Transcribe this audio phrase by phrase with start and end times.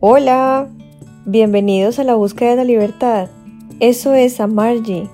[0.00, 0.68] Hola,
[1.24, 3.26] bienvenidos a la búsqueda de la libertad.
[3.80, 5.10] Eso es Amargi.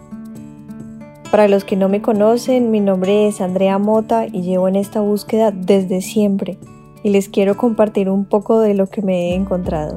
[1.30, 5.00] Para los que no me conocen, mi nombre es Andrea Mota y llevo en esta
[5.00, 6.58] búsqueda desde siempre
[7.02, 9.96] y les quiero compartir un poco de lo que me he encontrado.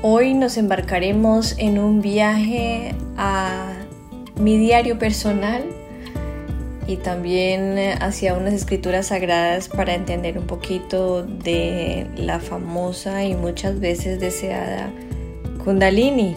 [0.00, 3.72] Hoy nos embarcaremos en un viaje a
[4.36, 5.64] mi diario personal
[6.86, 13.80] y también hacia unas escrituras sagradas para entender un poquito de la famosa y muchas
[13.80, 14.90] veces deseada
[15.64, 16.36] Kundalini.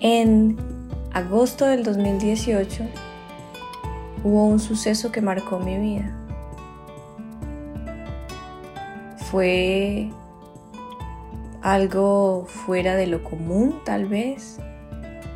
[0.00, 0.56] En
[1.12, 2.82] agosto del 2018
[4.24, 6.18] hubo un suceso que marcó mi vida.
[9.30, 10.10] Fue
[11.62, 14.58] algo fuera de lo común tal vez,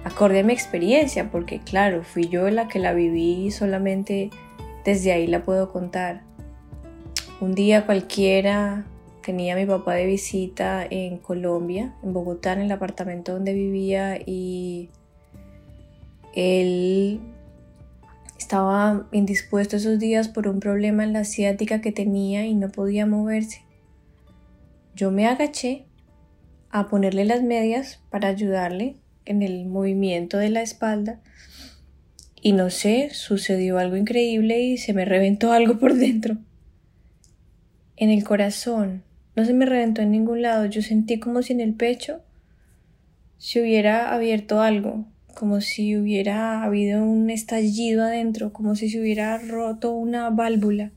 [0.07, 4.31] acorde a mi experiencia, porque claro, fui yo la que la viví y solamente
[4.85, 6.23] desde ahí la puedo contar.
[7.41, 8.87] Un día cualquiera
[9.25, 14.17] tenía a mi papá de visita en Colombia, en Bogotá, en el apartamento donde vivía
[14.25, 14.91] y
[16.35, 17.21] él
[18.39, 23.07] estaba indispuesto esos días por un problema en la ciática que tenía y no podía
[23.07, 23.65] moverse.
[24.95, 25.85] Yo me agaché
[26.71, 31.21] a ponerle las medias para ayudarle en el movimiento de la espalda
[32.41, 36.39] y no sé, sucedió algo increíble y se me reventó algo por dentro.
[37.97, 39.03] En el corazón,
[39.35, 42.23] no se me reventó en ningún lado, yo sentí como si en el pecho
[43.39, 49.37] se hubiera abierto algo, como si hubiera habido un estallido adentro, como si se hubiera
[49.39, 50.93] roto una válvula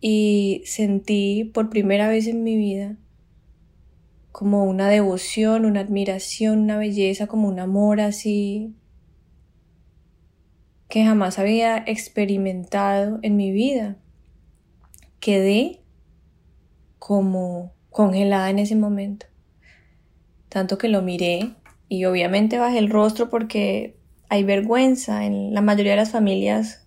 [0.00, 2.96] y sentí por primera vez en mi vida
[4.32, 8.74] como una devoción, una admiración, una belleza, como un amor así
[10.88, 13.96] que jamás había experimentado en mi vida.
[15.20, 15.82] Quedé
[16.98, 19.26] como congelada en ese momento.
[20.48, 21.54] Tanto que lo miré
[21.88, 23.98] y obviamente bajé el rostro porque
[24.30, 26.86] hay vergüenza en la mayoría de las familias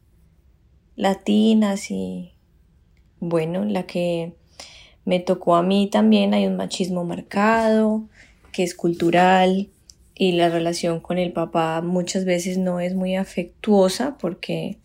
[0.96, 2.34] latinas y
[3.20, 4.36] bueno, la que
[5.06, 8.04] me tocó a mí también hay un machismo marcado,
[8.52, 9.70] que es cultural
[10.16, 14.78] y la relación con el papá muchas veces no es muy afectuosa porque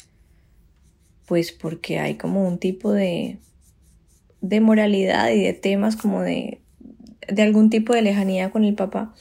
[1.26, 3.38] pues porque hay como un tipo de
[4.40, 6.60] de moralidad y de temas como de
[7.28, 9.14] de algún tipo de lejanía con el papá.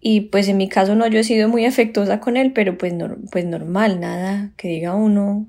[0.00, 2.94] Y pues en mi caso no, yo he sido muy afectuosa con él, pero pues,
[3.30, 5.46] pues normal, nada que diga uno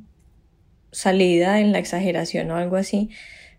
[0.92, 3.10] salida en la exageración o algo así.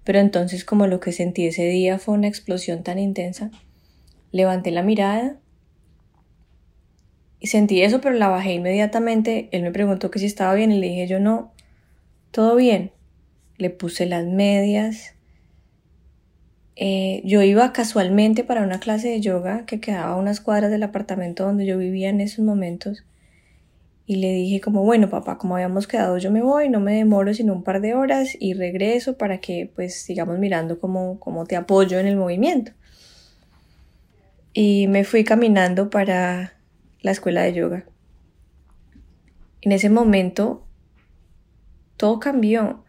[0.05, 3.51] Pero entonces como lo que sentí ese día fue una explosión tan intensa,
[4.33, 5.37] levanté la mirada
[7.39, 9.49] y sentí eso, pero la bajé inmediatamente.
[9.53, 11.53] Él me preguntó que si estaba bien y le dije yo no,
[12.31, 12.93] todo bien.
[13.59, 15.15] Le puse las medias.
[16.77, 20.83] Eh, yo iba casualmente para una clase de yoga que quedaba a unas cuadras del
[20.83, 23.05] apartamento donde yo vivía en esos momentos
[24.05, 27.33] y le dije como, bueno papá, como habíamos quedado yo me voy, no me demoro
[27.35, 31.57] sino un par de horas y regreso para que pues sigamos mirando cómo, cómo te
[31.57, 32.73] apoyo en el movimiento.
[34.55, 36.55] Y me fui caminando para
[37.01, 37.87] la escuela de yoga.
[39.63, 40.67] En ese momento
[41.97, 42.85] todo cambió.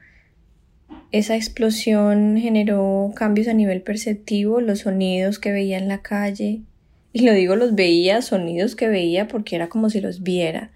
[1.12, 6.64] Esa explosión generó cambios a nivel perceptivo, los sonidos que veía en la calle,
[7.14, 10.73] y lo digo los veía, sonidos que veía porque era como si los viera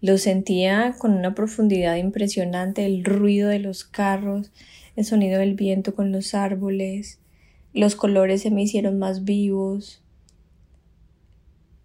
[0.00, 4.52] lo sentía con una profundidad impresionante, el ruido de los carros,
[4.96, 7.20] el sonido del viento con los árboles,
[7.72, 10.02] los colores se me hicieron más vivos.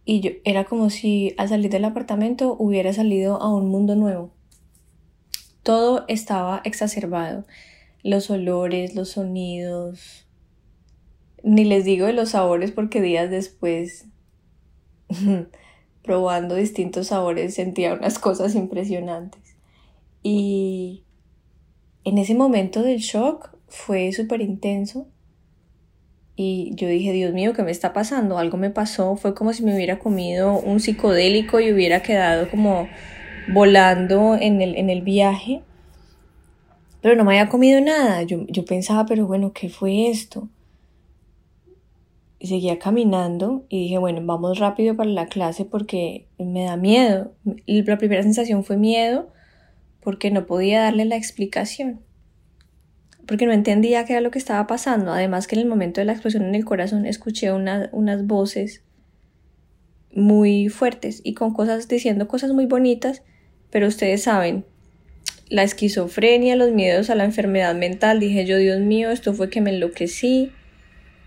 [0.06, 4.32] Y yo era como si al salir del apartamento hubiera salido a un mundo nuevo.
[5.62, 7.46] Todo estaba exacerbado.
[8.04, 10.28] Los olores, los sonidos.
[11.42, 14.08] Ni les digo de los sabores porque días después
[16.04, 19.56] probando distintos sabores sentía unas cosas impresionantes.
[20.22, 21.04] Y
[22.04, 25.08] en ese momento del shock fue súper intenso.
[26.36, 28.38] Y yo dije, Dios mío, ¿qué me está pasando?
[28.38, 32.88] Algo me pasó, fue como si me hubiera comido un psicodélico y hubiera quedado como
[33.48, 35.62] volando en el, en el viaje.
[37.02, 38.24] Pero no me había comido nada.
[38.24, 40.50] Yo, yo pensaba, pero bueno, ¿qué fue esto?
[42.44, 47.34] Y seguía caminando y dije, bueno, vamos rápido para la clase porque me da miedo.
[47.66, 49.32] La primera sensación fue miedo
[50.02, 52.02] porque no podía darle la explicación,
[53.26, 55.14] porque no entendía qué era lo que estaba pasando.
[55.14, 58.84] Además que en el momento de la explosión en el corazón escuché unas voces
[60.12, 63.24] muy fuertes y con cosas diciendo cosas muy bonitas,
[63.70, 64.66] pero ustedes saben,
[65.48, 69.62] la esquizofrenia, los miedos a la enfermedad mental, dije yo, Dios mío, esto fue que
[69.62, 70.52] me enloquecí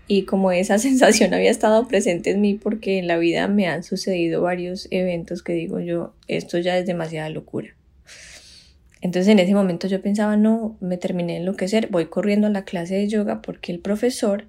[0.07, 3.83] y como esa sensación había estado presente en mí porque en la vida me han
[3.83, 7.69] sucedido varios eventos que digo yo, esto ya es demasiada locura.
[9.01, 12.63] Entonces en ese momento yo pensaba, no, me terminé de enloquecer, voy corriendo a la
[12.63, 14.47] clase de yoga porque el profesor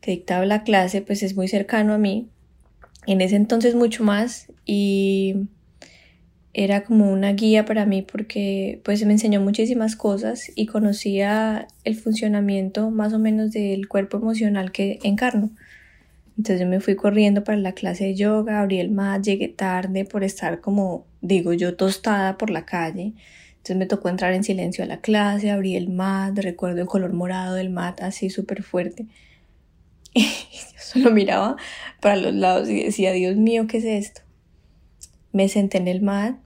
[0.00, 2.28] que dictaba la clase pues es muy cercano a mí,
[3.06, 5.48] en ese entonces mucho más y
[6.58, 11.96] era como una guía para mí porque pues me enseñó muchísimas cosas y conocía el
[11.96, 15.50] funcionamiento más o menos del cuerpo emocional que encarno.
[16.38, 20.06] Entonces yo me fui corriendo para la clase de yoga, abrí el mat, llegué tarde
[20.06, 23.12] por estar como, digo yo, tostada por la calle.
[23.58, 27.12] Entonces me tocó entrar en silencio a la clase, abrí el mat, recuerdo el color
[27.12, 29.04] morado del mat así súper fuerte.
[30.14, 31.56] Y yo solo miraba
[32.00, 34.22] para los lados y decía, Dios mío, ¿qué es esto?
[35.32, 36.36] Me senté en el mat,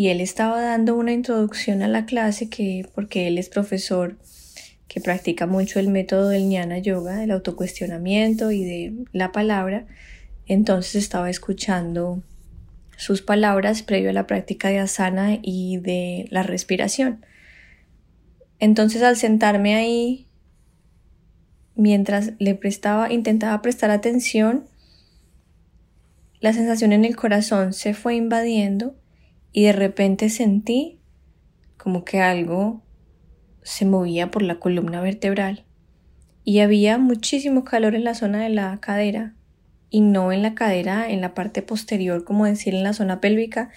[0.00, 4.16] y él estaba dando una introducción a la clase que porque él es profesor
[4.88, 9.84] que practica mucho el método del jnana yoga, del autocuestionamiento y de la palabra,
[10.46, 12.22] entonces estaba escuchando
[12.96, 17.26] sus palabras previo a la práctica de asana y de la respiración.
[18.58, 20.28] Entonces al sentarme ahí,
[21.74, 24.64] mientras le prestaba, intentaba prestar atención,
[26.40, 28.94] la sensación en el corazón se fue invadiendo
[29.52, 31.00] y de repente sentí
[31.76, 32.82] como que algo
[33.62, 35.64] se movía por la columna vertebral.
[36.44, 39.34] Y había muchísimo calor en la zona de la cadera
[39.90, 43.70] y no en la cadera en la parte posterior como decir en la zona pélvica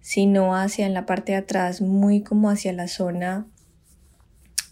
[0.00, 3.46] sino hacia en la parte de atrás muy como hacia la zona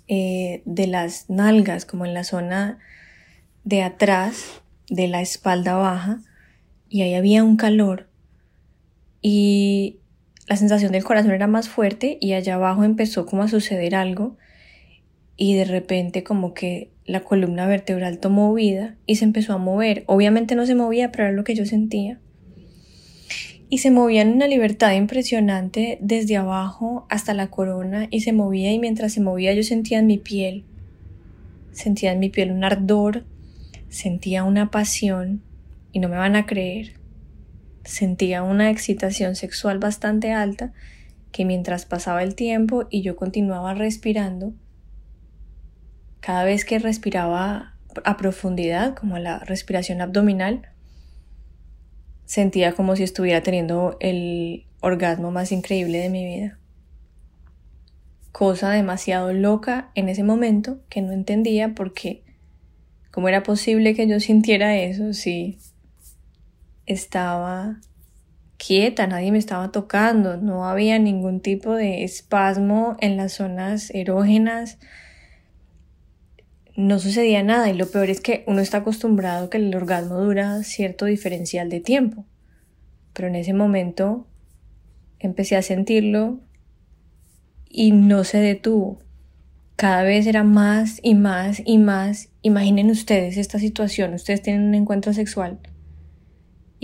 [0.08, 2.78] eh, de las nalgas como en la zona
[3.64, 4.60] de atrás
[4.90, 6.20] de la espalda baja
[6.92, 8.10] y ahí había un calor.
[9.22, 10.00] Y
[10.46, 14.36] la sensación del corazón era más fuerte y allá abajo empezó como a suceder algo
[15.36, 20.04] y de repente como que la columna vertebral tomó vida y se empezó a mover.
[20.06, 22.20] Obviamente no se movía, pero era lo que yo sentía.
[23.68, 28.70] Y se movía en una libertad impresionante desde abajo hasta la corona y se movía
[28.72, 30.64] y mientras se movía yo sentía en mi piel,
[31.72, 33.24] sentía en mi piel un ardor,
[33.88, 35.42] sentía una pasión
[35.90, 37.01] y no me van a creer
[37.84, 40.73] sentía una excitación sexual bastante alta
[41.32, 44.52] que mientras pasaba el tiempo y yo continuaba respirando,
[46.20, 47.75] cada vez que respiraba
[48.05, 50.69] a profundidad, como la respiración abdominal,
[52.25, 56.58] sentía como si estuviera teniendo el orgasmo más increíble de mi vida.
[58.31, 62.23] Cosa demasiado loca en ese momento que no entendía porque
[63.11, 65.58] cómo era posible que yo sintiera eso si
[66.92, 67.80] estaba
[68.64, 74.78] quieta, nadie me estaba tocando, no había ningún tipo de espasmo en las zonas erógenas,
[76.76, 80.62] no sucedía nada y lo peor es que uno está acostumbrado que el orgasmo dura
[80.62, 82.24] cierto diferencial de tiempo,
[83.12, 84.28] pero en ese momento
[85.18, 86.38] empecé a sentirlo
[87.68, 89.00] y no se detuvo.
[89.74, 92.28] Cada vez era más y más y más.
[92.42, 95.58] Imaginen ustedes esta situación, ustedes tienen un encuentro sexual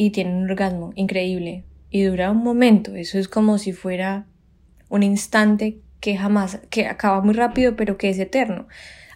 [0.00, 4.27] y tienen un orgasmo increíble y dura un momento, eso es como si fuera
[4.89, 8.69] un instante que jamás, que acaba muy rápido pero que es eterno.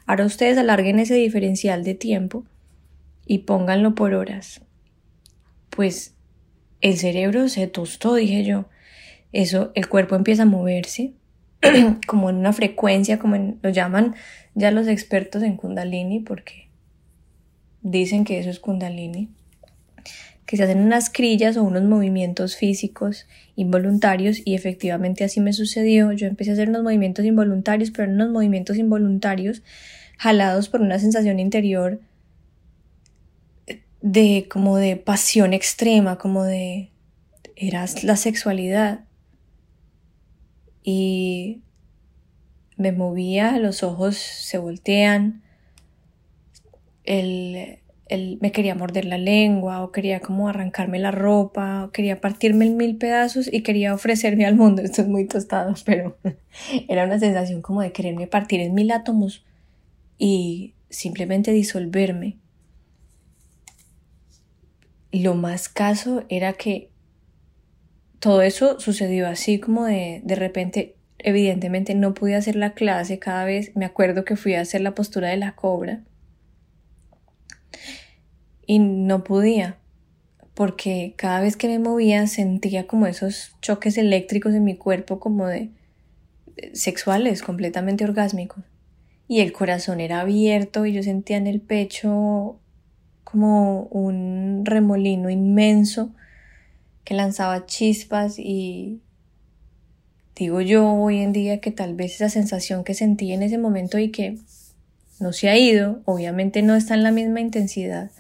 [0.06, 2.44] Ahora ustedes alarguen ese diferencial de tiempo
[3.26, 4.60] y pónganlo por horas.
[5.70, 6.16] Pues
[6.80, 8.64] el cerebro se tostó, dije yo.
[9.30, 11.12] Eso, el cuerpo empieza a moverse
[12.08, 14.16] como en una frecuencia, como lo llaman
[14.56, 16.70] ya los expertos en Kundalini, porque
[17.82, 19.30] dicen que eso es Kundalini
[20.46, 26.12] que se hacen unas crillas o unos movimientos físicos involuntarios y efectivamente así me sucedió.
[26.12, 29.62] Yo empecé a hacer unos movimientos involuntarios, pero eran unos movimientos involuntarios
[30.18, 32.00] jalados por una sensación interior
[34.00, 36.90] de como de pasión extrema, como de
[37.56, 39.04] era la sexualidad.
[40.82, 41.62] Y
[42.76, 45.42] me movía, los ojos se voltean,
[47.04, 47.78] el,
[48.40, 52.76] me quería morder la lengua o quería como arrancarme la ropa o quería partirme en
[52.76, 54.82] mil pedazos y quería ofrecerme al mundo.
[54.84, 56.18] Esto es muy tostado, pero
[56.88, 59.44] era una sensación como de quererme partir en mil átomos
[60.18, 62.38] y simplemente disolverme.
[65.10, 66.90] Lo más caso era que
[68.18, 73.44] todo eso sucedió así como de, de repente evidentemente no pude hacer la clase cada
[73.44, 73.72] vez.
[73.76, 76.02] Me acuerdo que fui a hacer la postura de la cobra
[78.66, 79.78] y no podía.
[80.54, 85.46] porque cada vez que me movía sentía como esos choques eléctricos en mi cuerpo como
[85.46, 85.70] de
[86.74, 88.62] sexuales, completamente orgásmicos.
[89.28, 92.60] Y el corazón era abierto y yo sentía en el pecho
[93.24, 96.10] como un remolino inmenso
[97.04, 99.00] que lanzaba chispas y
[100.36, 103.98] digo yo hoy en día que tal vez esa sensación que sentí en ese momento
[103.98, 104.38] y que
[105.18, 108.10] no se ha ido, obviamente no está en la misma intensidad,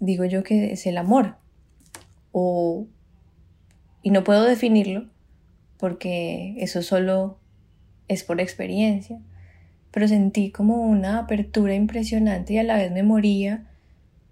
[0.00, 1.36] digo yo que es el amor.
[2.32, 2.86] O,
[4.02, 5.06] y no puedo definirlo
[5.78, 7.38] porque eso solo
[8.08, 9.20] es por experiencia,
[9.90, 13.66] pero sentí como una apertura impresionante y a la vez me moría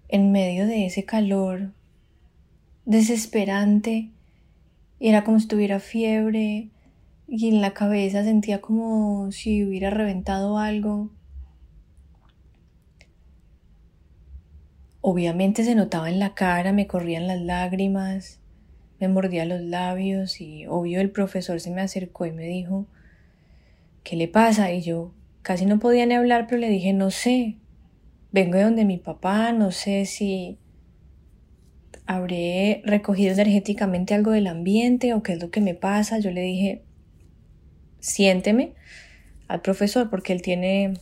[0.09, 1.71] en medio de ese calor
[2.85, 4.09] desesperante.
[4.99, 6.69] Y era como si tuviera fiebre
[7.27, 11.11] y en la cabeza sentía como si hubiera reventado algo.
[15.01, 18.39] Obviamente se notaba en la cara, me corrían las lágrimas,
[18.99, 22.87] me mordía los labios y obvio el profesor se me acercó y me dijo,
[24.03, 24.71] ¿qué le pasa?
[24.71, 25.11] Y yo
[25.41, 27.57] casi no podía ni hablar, pero le dije, no sé,
[28.31, 30.57] vengo de donde mi papá, no sé si
[32.05, 36.19] habré recogido energéticamente algo del ambiente o qué es lo que me pasa.
[36.19, 36.83] Yo le dije,
[37.99, 38.73] siénteme
[39.47, 40.93] al profesor porque él tiene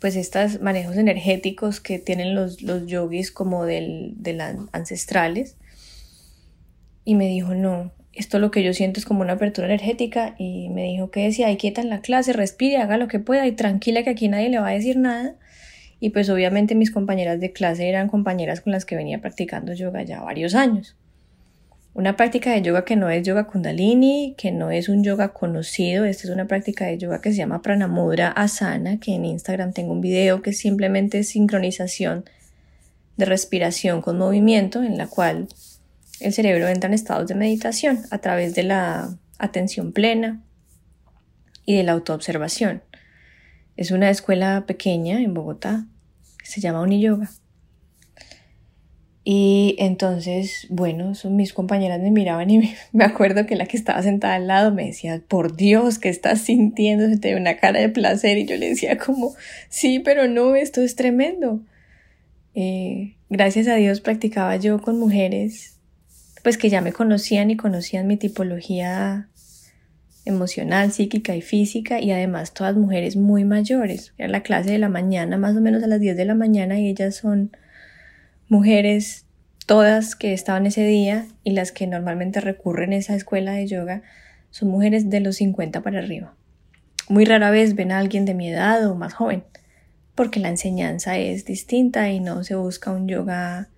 [0.00, 5.56] pues estos manejos energéticos que tienen los, los yogis como del, de las ancestrales.
[7.04, 10.34] Y me dijo, no, esto lo que yo siento es como una apertura energética.
[10.38, 13.46] Y me dijo que decía, ahí quieta en la clase, respire, haga lo que pueda
[13.46, 15.36] y tranquila que aquí nadie le va a decir nada.
[16.00, 20.02] Y pues obviamente mis compañeras de clase eran compañeras con las que venía practicando yoga
[20.02, 20.96] ya varios años.
[21.92, 26.04] Una práctica de yoga que no es yoga kundalini, que no es un yoga conocido,
[26.04, 29.92] esta es una práctica de yoga que se llama pranamudra asana, que en Instagram tengo
[29.92, 32.24] un video que es simplemente sincronización
[33.16, 35.48] de respiración con movimiento, en la cual
[36.20, 40.42] el cerebro entra en estados de meditación a través de la atención plena
[41.66, 42.82] y de la autoobservación.
[43.76, 45.86] Es una escuela pequeña en Bogotá
[46.38, 47.30] que se llama Uniyoga.
[49.22, 52.58] Y entonces, bueno, son mis compañeras me miraban y
[52.92, 56.40] me, acuerdo que la que estaba sentada al lado me decía, por Dios, ¿qué estás
[56.40, 57.08] sintiendo?
[57.08, 58.38] Se te ve una cara de placer.
[58.38, 59.34] Y yo le decía como,
[59.68, 61.60] sí, pero no, esto es tremendo.
[62.54, 65.76] Eh, gracias a Dios practicaba yo con mujeres,
[66.42, 69.28] pues que ya me conocían y conocían mi tipología
[70.24, 74.14] emocional, psíquica y física y además todas mujeres muy mayores.
[74.18, 76.78] Era la clase de la mañana, más o menos a las 10 de la mañana
[76.78, 77.52] y ellas son
[78.50, 79.24] mujeres,
[79.64, 84.02] todas que estaban ese día y las que normalmente recurren a esa escuela de yoga
[84.50, 86.34] son mujeres de los 50 para arriba.
[87.08, 89.44] Muy rara vez ven a alguien de mi edad o más joven,
[90.16, 93.68] porque la enseñanza es distinta y no se busca un yoga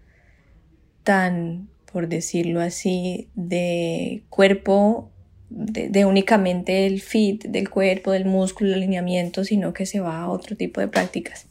[1.02, 5.10] tan, por decirlo así, de cuerpo,
[5.50, 10.30] de, únicamente el fit del cuerpo, del músculo, el alineamiento, sino que se va a
[10.30, 11.46] otro tipo de prácticas.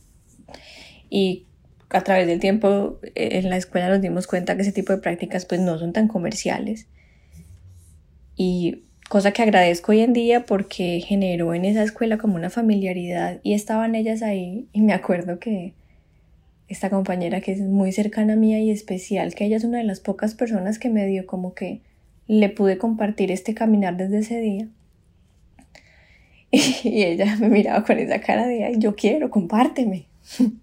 [1.08, 1.46] Y
[1.92, 5.00] a través del tiempo eh, en la escuela nos dimos cuenta que ese tipo de
[5.00, 6.88] prácticas pues no son tan comerciales.
[8.36, 13.40] Y cosa que agradezco hoy en día porque generó en esa escuela como una familiaridad
[13.44, 15.74] y estaban ellas ahí y me acuerdo que
[16.70, 19.84] esta compañera que es muy cercana a mí y especial, que ella es una de
[19.84, 21.82] las pocas personas que me dio como que
[22.28, 24.68] le pude compartir este caminar desde ese día.
[26.84, 30.06] Y ella me miraba con esa cara de, ay, yo quiero, compárteme.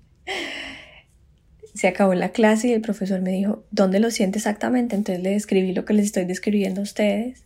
[1.79, 4.97] se acabó la clase y el profesor me dijo, ¿dónde lo siente exactamente?
[4.97, 7.45] Entonces le describí lo que les estoy describiendo a ustedes.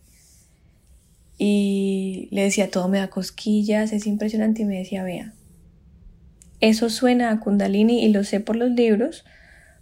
[1.37, 4.63] Y le decía, todo me da cosquillas, es impresionante.
[4.63, 5.33] Y me decía, vea,
[6.61, 9.23] eso suena a Kundalini y lo sé por los libros,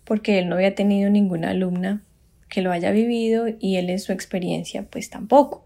[0.03, 2.03] porque él no había tenido ninguna alumna
[2.49, 5.63] que lo haya vivido y él en su experiencia pues tampoco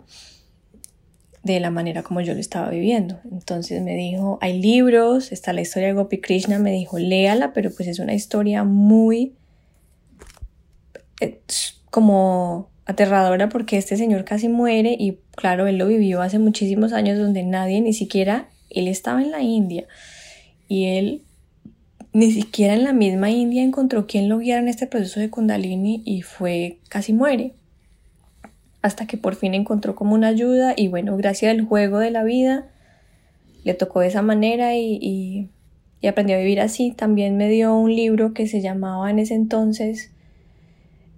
[1.46, 3.20] de la manera como yo lo estaba viviendo.
[3.32, 7.70] Entonces me dijo, hay libros, está la historia de Gopi Krishna, me dijo, léala, pero
[7.70, 9.36] pues es una historia muy
[11.92, 17.20] como aterradora porque este señor casi muere y claro, él lo vivió hace muchísimos años
[17.20, 19.86] donde nadie, ni siquiera, él estaba en la India
[20.68, 21.22] y él
[22.12, 26.02] ni siquiera en la misma India encontró quien lo guiara en este proceso de Kundalini
[26.06, 27.54] y fue, casi muere
[28.86, 32.24] hasta que por fin encontró como una ayuda y bueno, gracias al juego de la
[32.24, 32.68] vida,
[33.64, 35.50] le tocó de esa manera y,
[36.08, 36.92] aprendió a vivir así.
[36.92, 40.12] También me dio un libro que se llamaba en ese entonces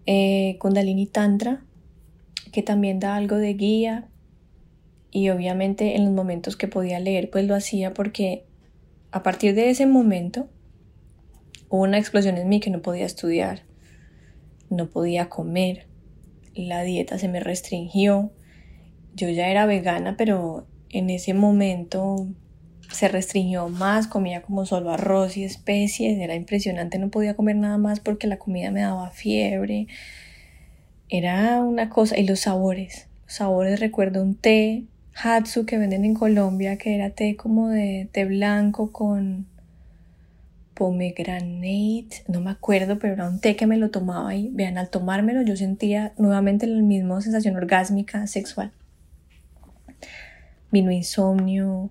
[0.05, 1.61] eh, Kundalini Tantra,
[2.53, 4.07] que también da algo de guía
[5.11, 8.45] y obviamente en los momentos que podía leer pues lo hacía porque
[9.11, 10.47] a partir de ese momento
[11.67, 13.63] hubo una explosión en mí que no podía estudiar
[14.69, 15.86] no podía comer,
[16.65, 18.31] la dieta se me restringió.
[19.15, 22.27] Yo ya era vegana, pero en ese momento
[22.91, 27.77] se restringió más, comía como solo arroz y especies, era impresionante, no podía comer nada
[27.77, 29.87] más porque la comida me daba fiebre.
[31.09, 34.85] Era una cosa, y los sabores, los sabores, recuerdo un té
[35.15, 39.47] Hatsu que venden en Colombia, que era té como de té blanco con
[40.77, 44.89] pomegranate, no me acuerdo, pero era un té que me lo tomaba y vean, al
[44.89, 48.71] tomármelo yo sentía nuevamente la misma sensación orgásmica sexual.
[50.71, 51.89] Vino insomnio,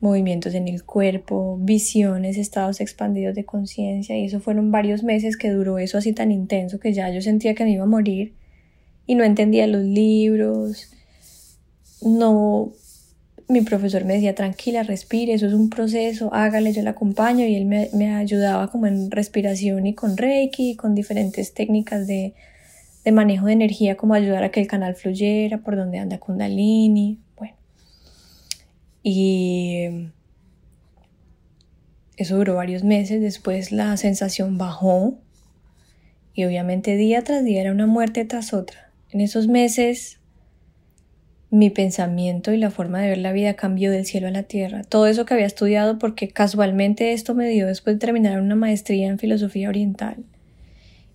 [0.00, 5.50] movimientos en el cuerpo, visiones, estados expandidos de conciencia y eso fueron varios meses que
[5.50, 8.32] duró eso así tan intenso que ya yo sentía que me iba a morir
[9.06, 10.90] y no entendía los libros,
[12.00, 12.72] no
[13.48, 17.56] mi profesor me decía, tranquila, respire, eso es un proceso, hágale, yo le acompaño y
[17.56, 22.34] él me, ayudaba como en respiración y con Reiki, con diferentes técnicas de,
[23.04, 27.18] de, manejo de energía, como ayudar a que el canal fluyera, por donde anda Kundalini,
[27.36, 27.56] bueno.
[29.02, 30.10] Y
[32.16, 35.18] eso duró varios meses, después la sensación bajó
[36.34, 38.90] y obviamente día tras día era una muerte tras otra.
[39.10, 40.18] En esos meses
[41.52, 44.84] mi pensamiento y la forma de ver la vida cambió del cielo a la tierra.
[44.84, 49.08] Todo eso que había estudiado porque casualmente esto me dio después de terminar una maestría
[49.08, 50.24] en filosofía oriental.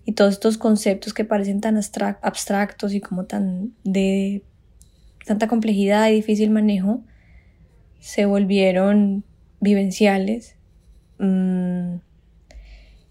[0.04, 4.44] Y todos estos conceptos que parecen tan abstractos y como tan de
[5.26, 7.02] tanta complejidad y difícil manejo,
[7.98, 9.24] se volvieron
[9.58, 10.54] vivenciales.
[11.18, 11.96] Mm,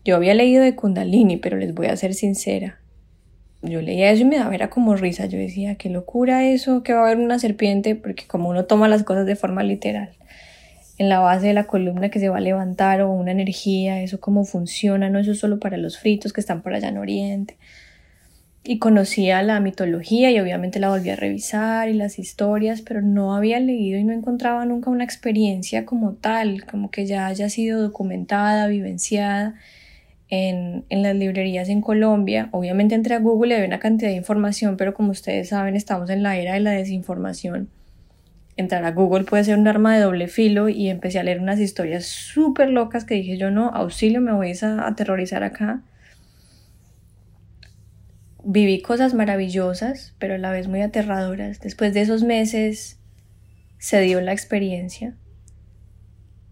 [0.05, 2.79] yo había leído de Kundalini, pero les voy a ser sincera
[3.61, 5.25] yo leía eso y me daba era como risa.
[5.25, 8.87] Yo decía, qué locura eso, que va a haber una serpiente, porque como uno toma
[8.87, 10.11] las cosas de forma literal,
[10.97, 14.19] en la base de la columna que se va a levantar o una energía, eso
[14.19, 17.57] cómo funciona, no eso es solo para los fritos que están por allá en Oriente.
[18.63, 23.33] Y conocía la mitología y obviamente la volví a revisar y las historias, pero no
[23.33, 27.81] había leído y no encontraba nunca una experiencia como tal, como que ya haya sido
[27.81, 29.55] documentada, vivenciada
[30.29, 32.49] en, las librerías en Colombia.
[32.51, 36.09] Obviamente entré a Google y había una cantidad de información, pero como ustedes saben, estamos
[36.09, 37.69] en la era de la desinformación.
[38.55, 41.59] Entrar a Google puede ser un arma de doble filo y empecé a leer unas
[41.59, 45.83] historias súper locas que dije yo no, auxilio, me voy a aterrorizar acá.
[48.43, 51.59] Viví cosas maravillosas, pero a la vez muy aterradoras.
[51.59, 52.99] Después de esos meses
[53.77, 55.15] se dio la experiencia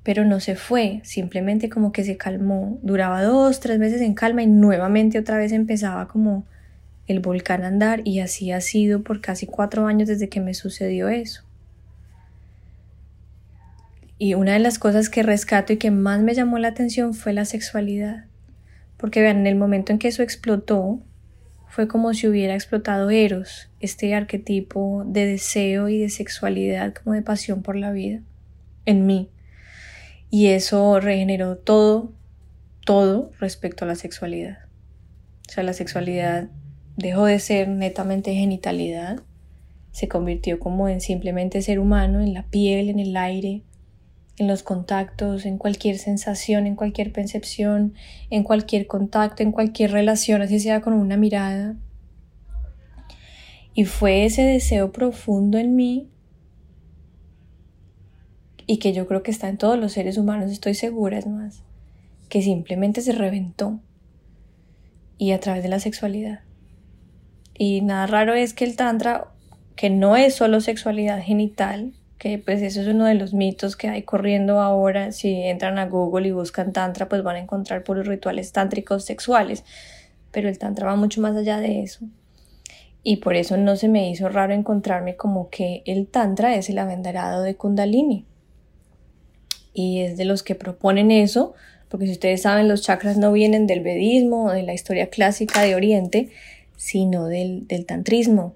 [0.06, 2.78] pero no se fue, simplemente como que se calmó.
[2.84, 6.46] Duraba dos, tres meses en calma y nuevamente otra vez empezaba como
[7.08, 10.54] el volcán a andar y así ha sido por casi cuatro años desde que me
[10.54, 11.42] sucedió eso.
[14.20, 17.34] Y una de las cosas que rescato y que más me llamó la atención fue
[17.34, 18.26] la sexualidad.
[18.98, 21.00] Porque vean, en el momento en que eso explotó,
[21.68, 27.24] fue como si hubiera explotado Eros, este arquetipo de deseo y de sexualidad, como de
[27.24, 28.20] pasión por la vida,
[28.86, 29.30] en mí
[30.30, 32.14] y eso regeneró todo,
[32.86, 34.58] todo respecto a la sexualidad.
[35.48, 36.50] O sea, la sexualidad
[36.98, 39.22] dejó de ser netamente genitalidad,
[39.92, 43.64] se convirtió como en simplemente ser humano, en la piel, en el aire,
[44.38, 47.94] en los contactos, en cualquier sensación, en cualquier percepción,
[48.30, 51.78] en cualquier contacto, en cualquier relación, así sea con una mirada.
[53.74, 56.10] Y fue ese deseo profundo en mí
[58.68, 61.64] y que yo creo que está en todos los seres humanos, estoy segura, es más,
[62.30, 63.80] que simplemente se reventó
[65.18, 66.42] y a través de la sexualidad.
[67.54, 69.28] Y nada raro es que el tantra,
[69.76, 73.88] que no es solo sexualidad genital, que pues eso es uno de los mitos que
[73.88, 78.08] hay corriendo ahora, si entran a Google y buscan tantra, pues van a encontrar puros
[78.08, 79.64] rituales tántricos sexuales,
[80.32, 82.06] pero el tantra va mucho más allá de eso.
[83.04, 86.80] Y por eso no se me hizo raro encontrarme como que el tantra es el
[86.80, 88.26] avendarado de Kundalini
[89.76, 91.54] y es de los que proponen eso,
[91.90, 95.62] porque si ustedes saben, los chakras no vienen del vedismo o de la historia clásica
[95.62, 96.30] de Oriente,
[96.78, 98.56] sino del, del tantrismo.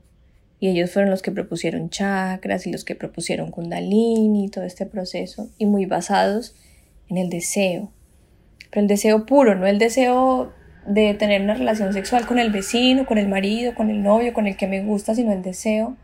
[0.62, 4.86] Y ellos fueron los que propusieron chakras y los que propusieron kundalini y todo este
[4.86, 6.56] proceso, y muy basados
[7.10, 7.92] en el deseo.
[8.72, 10.54] Pero el deseo puro, no el deseo
[10.88, 14.48] de tener una relación sexual con el vecino, con el marido, con el novio, con
[14.48, 15.98] el que me gusta, sino el deseo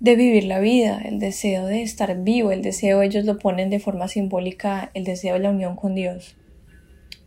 [0.00, 3.80] de vivir la vida, el deseo de estar vivo, el deseo, ellos lo ponen de
[3.80, 6.36] forma simbólica, el deseo de la unión con Dios.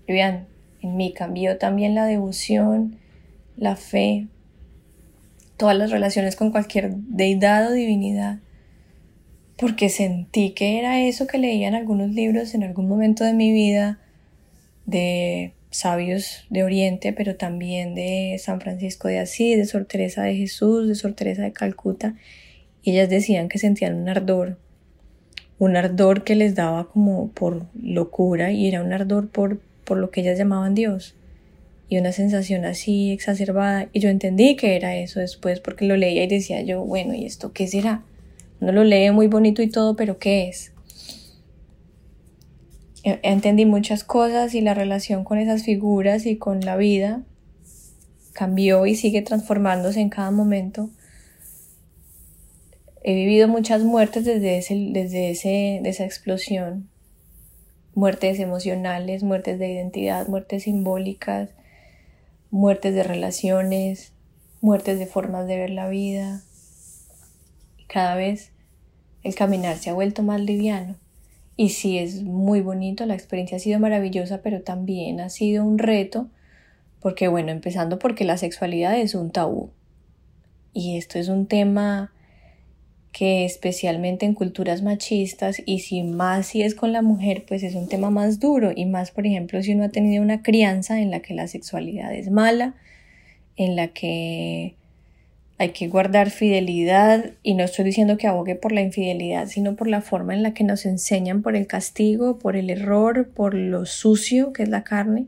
[0.07, 0.47] Y vean,
[0.81, 2.97] en mí cambió también la devoción,
[3.55, 4.27] la fe,
[5.55, 8.39] todas las relaciones con cualquier deidad o divinidad,
[9.55, 13.53] porque sentí que era eso que leía en algunos libros en algún momento de mi
[13.53, 13.99] vida,
[14.87, 20.35] de sabios de Oriente, pero también de San Francisco de Asís, de Sor Teresa de
[20.35, 22.15] Jesús, de Sor Teresa de Calcuta,
[22.91, 24.57] ellas decían que sentían un ardor,
[25.59, 30.11] un ardor que les daba como por locura y era un ardor por, por lo
[30.11, 31.15] que ellas llamaban Dios
[31.89, 36.23] y una sensación así exacerbada y yo entendí que era eso después porque lo leía
[36.23, 38.03] y decía yo, bueno, ¿y esto qué será?
[38.59, 40.71] No lo lee muy bonito y todo, pero ¿qué es?
[43.03, 47.21] E, entendí muchas cosas y la relación con esas figuras y con la vida
[48.33, 50.89] cambió y sigue transformándose en cada momento.
[53.05, 56.89] He vivido muchas muertes desde, ese, desde ese, esa explosión.
[57.95, 61.49] Muertes emocionales, muertes de identidad, muertes simbólicas,
[62.49, 64.13] muertes de relaciones,
[64.61, 66.43] muertes de formas de ver la vida.
[67.77, 68.53] Y cada vez
[69.21, 70.95] el caminar se ha vuelto más liviano.
[71.57, 75.77] Y sí es muy bonito, la experiencia ha sido maravillosa, pero también ha sido un
[75.77, 76.29] reto,
[77.01, 79.71] porque bueno, empezando porque la sexualidad es un tabú.
[80.71, 82.13] Y esto es un tema
[83.13, 87.75] que especialmente en culturas machistas y si más si es con la mujer, pues es
[87.75, 91.11] un tema más duro y más, por ejemplo, si uno ha tenido una crianza en
[91.11, 92.73] la que la sexualidad es mala,
[93.55, 94.73] en la que
[95.59, 99.87] hay que guardar fidelidad y no estoy diciendo que abogue por la infidelidad, sino por
[99.87, 103.85] la forma en la que nos enseñan por el castigo, por el error, por lo
[103.85, 105.27] sucio que es la carne.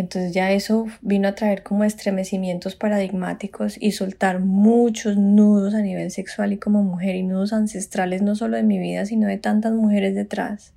[0.00, 6.10] Entonces ya eso vino a traer como estremecimientos paradigmáticos y soltar muchos nudos a nivel
[6.10, 9.72] sexual y como mujer y nudos ancestrales no solo de mi vida, sino de tantas
[9.72, 10.72] mujeres detrás.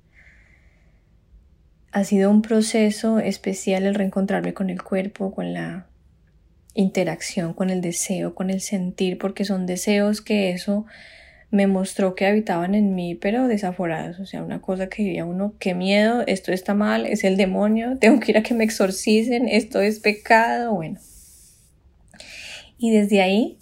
[1.90, 5.86] Ha sido un proceso especial el reencontrarme con el cuerpo, con la
[6.74, 10.86] interacción con el deseo, con el sentir, porque son deseos que eso
[11.54, 14.18] me mostró que habitaban en mí, pero desaforados.
[14.18, 17.96] O sea, una cosa que diría uno, qué miedo, esto está mal, es el demonio,
[18.00, 20.98] tengo que ir a que me exorcicen, esto es pecado, bueno.
[22.76, 23.56] Y desde ahí,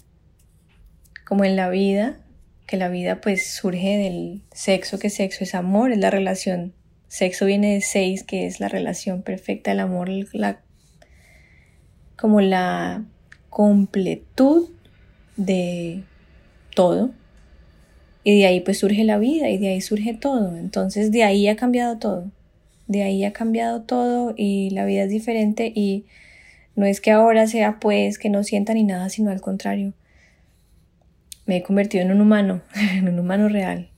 [1.23, 2.17] como en la vida,
[2.65, 6.73] que la vida pues surge del sexo, que sexo es amor, es la relación.
[7.09, 10.61] Sexo viene de seis, que es la relación perfecta, el amor, la
[12.15, 13.03] como la
[13.51, 14.69] completud
[15.37, 16.01] de
[16.73, 17.11] todo.
[18.23, 20.57] Y de ahí pues surge la vida y de ahí surge todo.
[20.57, 22.31] Entonces de ahí ha cambiado todo.
[22.87, 26.05] De ahí ha cambiado todo y la vida es diferente y
[26.75, 29.93] no es que ahora sea pues que no sienta ni nada, sino al contrario.
[31.45, 33.89] Me he convertido en un humano, en un humano real,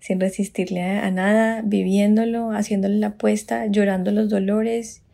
[0.00, 5.04] sin resistirle a, nada, viviéndolo, haciéndole la apuesta, llorando los dolores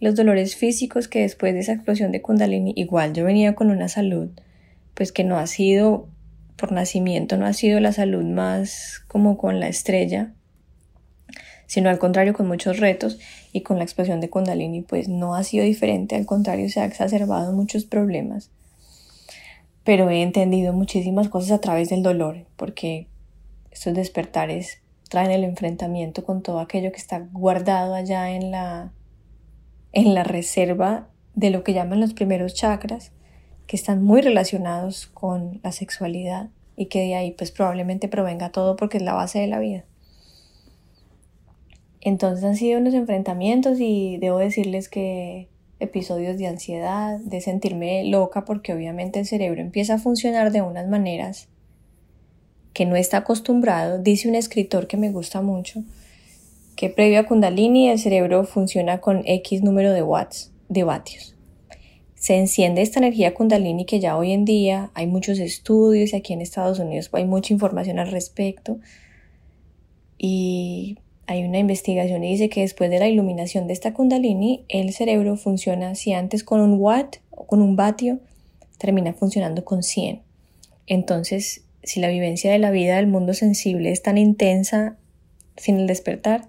[0.00, 3.88] los dolores físicos que después de esa explosión de Kundalini, igual yo venía con una
[3.88, 4.30] salud,
[4.94, 6.08] pues que no ha sido,
[6.58, 10.32] por nacimiento, no ha sido la salud más como con la estrella,
[11.66, 13.18] sino al contrario con muchos retos
[13.52, 16.84] y con la explosión de Kundalini pues no ha sido diferente, al contrario se ha
[16.84, 18.50] exacerbado muchos problemas.
[19.84, 23.06] Pero he entendido muchísimas cosas a través del dolor, porque
[23.70, 28.92] estos despertares traen el enfrentamiento con todo aquello que está guardado allá en la
[29.92, 33.12] en la reserva de lo que llaman los primeros chakras,
[33.68, 38.76] que están muy relacionados con la sexualidad y que de ahí pues probablemente provenga todo
[38.76, 39.84] porque es la base de la vida.
[42.00, 45.48] Entonces han sido unos enfrentamientos y debo decirles que
[45.80, 50.88] episodios de ansiedad, de sentirme loca porque obviamente el cerebro empieza a funcionar de unas
[50.88, 51.48] maneras
[52.72, 55.82] que no está acostumbrado, dice un escritor que me gusta mucho,
[56.74, 61.37] que previo a Kundalini el cerebro funciona con X número de watts, de vatios.
[62.18, 66.32] Se enciende esta energía Kundalini que ya hoy en día hay muchos estudios y aquí
[66.32, 68.78] en Estados Unidos hay mucha información al respecto.
[70.18, 74.92] Y hay una investigación y dice que después de la iluminación de esta Kundalini, el
[74.92, 78.18] cerebro funciona, si antes con un watt o con un vatio,
[78.78, 80.22] termina funcionando con 100.
[80.86, 84.96] Entonces, si la vivencia de la vida del mundo sensible es tan intensa
[85.56, 86.48] sin el despertar,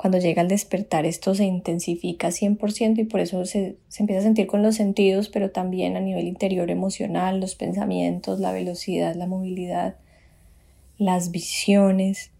[0.00, 4.22] cuando llega el despertar esto se intensifica 100% y por eso se, se, empieza a
[4.22, 9.26] sentir con los sentidos, pero también a nivel interior emocional, los pensamientos, la velocidad, la
[9.26, 9.96] movilidad,
[10.96, 12.30] las visiones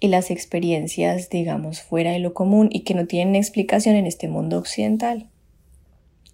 [0.00, 4.28] y las experiencias, digamos, fuera de lo común y que no tienen explicación en este
[4.28, 5.28] mundo occidental.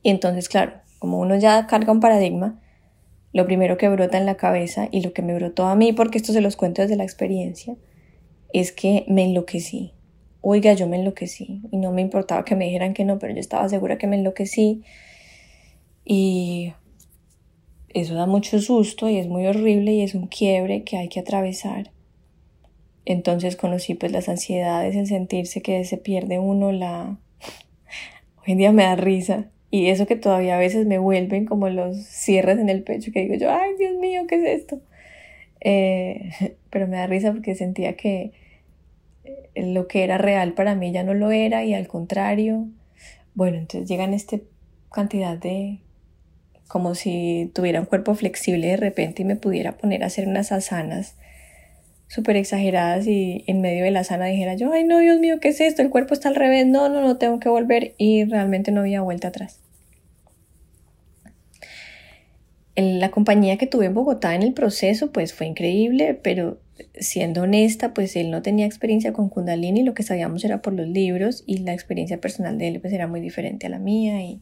[0.05, 2.63] Y entonces, claro, como uno ya carga un paradigma,
[3.33, 6.19] lo primero que brota en la cabeza y lo que me brotó a mí, porque
[6.19, 7.75] esto se los cuento desde la experiencia,
[8.53, 9.96] es que me enloquecí
[10.49, 13.41] oiga, yo me enloquecí y no me importaba que me dijeran que no, pero yo
[13.41, 14.83] estaba segura que me enloquecí
[16.05, 16.73] y
[17.89, 21.19] eso da mucho susto y es muy horrible y es un quiebre que hay que
[21.19, 21.91] atravesar.
[23.05, 27.19] Entonces conocí pues las ansiedades, el sentirse que se pierde uno, la...
[28.39, 29.51] Hoy en día me da risa.
[29.73, 33.23] Y eso que todavía a veces me vuelven como los cierres en el pecho, que
[33.23, 34.81] digo yo, ay Dios mío, ¿qué es esto?
[35.61, 36.31] Eh,
[36.71, 38.46] pero me da risa porque sentía que
[39.55, 42.67] lo que era real para mí ya no lo era y al contrario.
[43.35, 44.39] Bueno, entonces llegan esta
[44.91, 45.81] cantidad de
[46.69, 50.53] como si tuviera un cuerpo flexible de repente y me pudiera poner a hacer unas
[50.53, 51.15] asanas
[52.09, 55.49] súper exageradas y en medio de la asana dijera yo, ay no, Dios mío, ¿qué
[55.49, 55.83] es esto?
[55.83, 59.01] El cuerpo está al revés, no, no, no, tengo que volver y realmente no había
[59.03, 59.61] vuelta atrás.
[62.77, 66.59] La compañía que tuve en Bogotá en el proceso pues fue increíble, pero
[66.99, 70.89] siendo honesta, pues él no tenía experiencia con Kundalini, lo que sabíamos era por los
[70.89, 74.41] libros y la experiencia personal de él pues era muy diferente a la mía y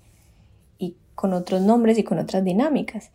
[1.15, 3.11] con otros nombres y con otras dinámicas.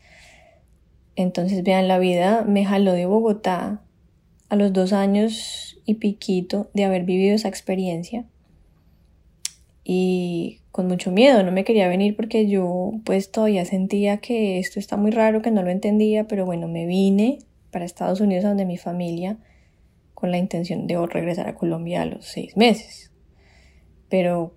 [1.15, 3.81] Entonces, vean, la vida me jaló de Bogotá
[4.47, 8.25] a los dos años y piquito de haber vivido esa experiencia.
[9.83, 14.79] Y con mucho miedo, no me quería venir porque yo pues todavía sentía que esto
[14.79, 17.39] está muy raro, que no lo entendía, pero bueno, me vine
[17.71, 19.37] para Estados Unidos donde mi familia
[20.13, 23.11] con la intención de regresar a Colombia a los seis meses.
[24.09, 24.53] Pero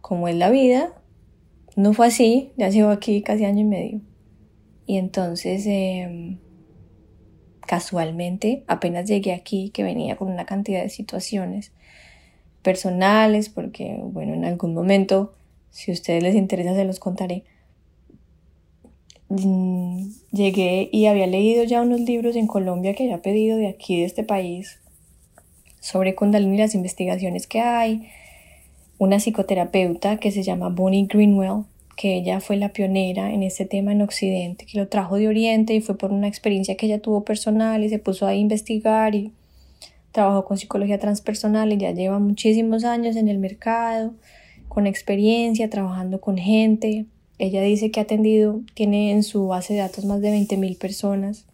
[0.00, 0.94] como es la vida,
[1.76, 4.00] no fue así, ya llevo aquí casi año y medio.
[4.86, 6.38] Y entonces, em,
[7.66, 11.72] casualmente, apenas llegué aquí, que venía con una cantidad de situaciones
[12.62, 15.34] personales, porque, bueno, en algún momento,
[15.70, 17.44] si a ustedes les interesa, se los contaré.
[19.42, 23.98] Mm, llegué y había leído ya unos libros en Colombia que había pedido de aquí,
[23.98, 24.78] de este país,
[25.80, 28.08] sobre Kundalini y las investigaciones que hay,
[28.98, 31.64] una psicoterapeuta que se llama Bonnie Greenwell,
[31.96, 35.74] que ella fue la pionera en este tema en Occidente, que lo trajo de Oriente
[35.74, 39.32] y fue por una experiencia que ella tuvo personal y se puso a investigar y
[40.12, 44.14] trabajó con psicología transpersonal y ya lleva muchísimos años en el mercado,
[44.68, 47.06] con experiencia, trabajando con gente.
[47.38, 51.46] Ella dice que ha atendido, tiene en su base de datos más de 20.000 personas.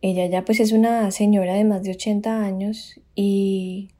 [0.00, 3.90] Ella ya pues es una señora de más de 80 años y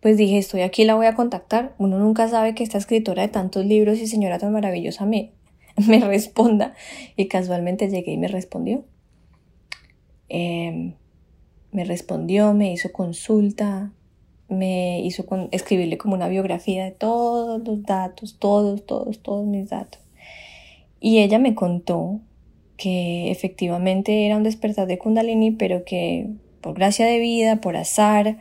[0.00, 1.74] pues dije, estoy aquí, la voy a contactar.
[1.78, 5.32] Uno nunca sabe que esta escritora de tantos libros y señora tan maravillosa me,
[5.86, 6.74] me responda.
[7.16, 8.84] Y casualmente llegué y me respondió.
[10.28, 10.94] Em,
[11.72, 13.92] me respondió, me hizo consulta,
[14.50, 20.00] me hizo escribirle como una biografía de todos los datos, todos, todos, todos mis datos.
[21.00, 22.20] Y ella me contó
[22.76, 26.28] que efectivamente era un despertar de Kundalini, pero que
[26.60, 28.38] por gracia de vida, por azar,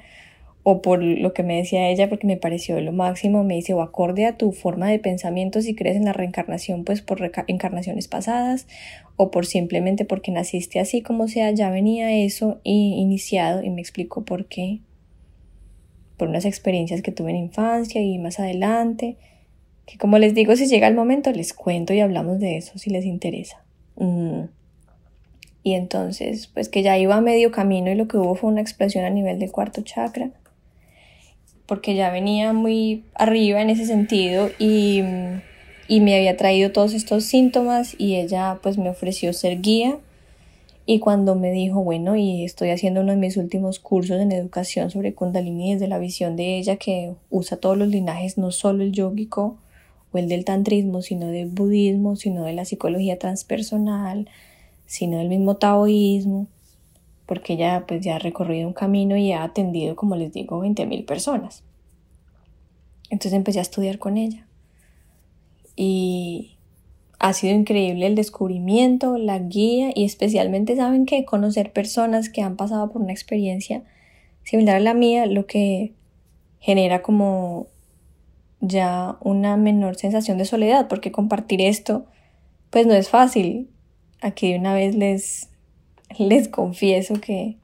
[0.64, 3.82] o por lo que me decía ella, porque me pareció lo máximo, me dice, o
[3.82, 8.68] acorde a tu forma de pensamiento, si crees en la reencarnación, pues por encarnaciones pasadas,
[9.16, 14.26] o por simplemente porque naciste así como sea, ya venía eso iniciado y me explicó
[14.26, 14.82] por qué,
[16.20, 19.18] por unas experiencias que tuve en infancia y más adelante,
[19.88, 22.92] que como les digo, si llega el momento, les cuento y hablamos de eso si
[22.92, 23.64] les interesa.
[23.96, 24.44] Mm.
[25.64, 28.62] Y entonces, pues que ya iba a medio camino y lo que hubo fue una
[28.62, 30.32] explosión a nivel del cuarto chakra
[31.70, 35.04] porque ya venía muy arriba en ese sentido y,
[35.88, 39.98] me había traído todos estos síntomas y ella pues me ofreció ser guía
[40.92, 44.90] y cuando me dijo, bueno, y estoy haciendo uno de mis últimos cursos en educación
[44.90, 48.92] sobre Kundalini desde la visión de ella que usa todos los linajes, no solo el
[48.92, 49.58] yógico
[50.12, 54.28] o el del tantrismo, sino del budismo, sino de la psicología transpersonal,
[54.88, 56.48] sino del mismo taoísmo,
[57.28, 61.06] porque ella pues ya ha recorrido un camino y ha atendido, como les digo, 20.000
[61.06, 61.62] personas.
[63.12, 64.48] Entonces empecé a estudiar con ella.
[65.76, 66.58] Y
[67.20, 72.56] ha sido increíble el descubrimiento, la guía y especialmente saben que conocer personas que han
[72.56, 73.84] pasado por una experiencia
[74.44, 75.94] similar a la mía, lo que
[76.60, 77.68] genera como
[78.62, 82.06] ya una menor sensación de soledad, porque compartir esto
[82.70, 83.70] pues no es fácil.
[84.22, 85.50] Aquí de una vez les
[86.18, 87.58] les confieso que,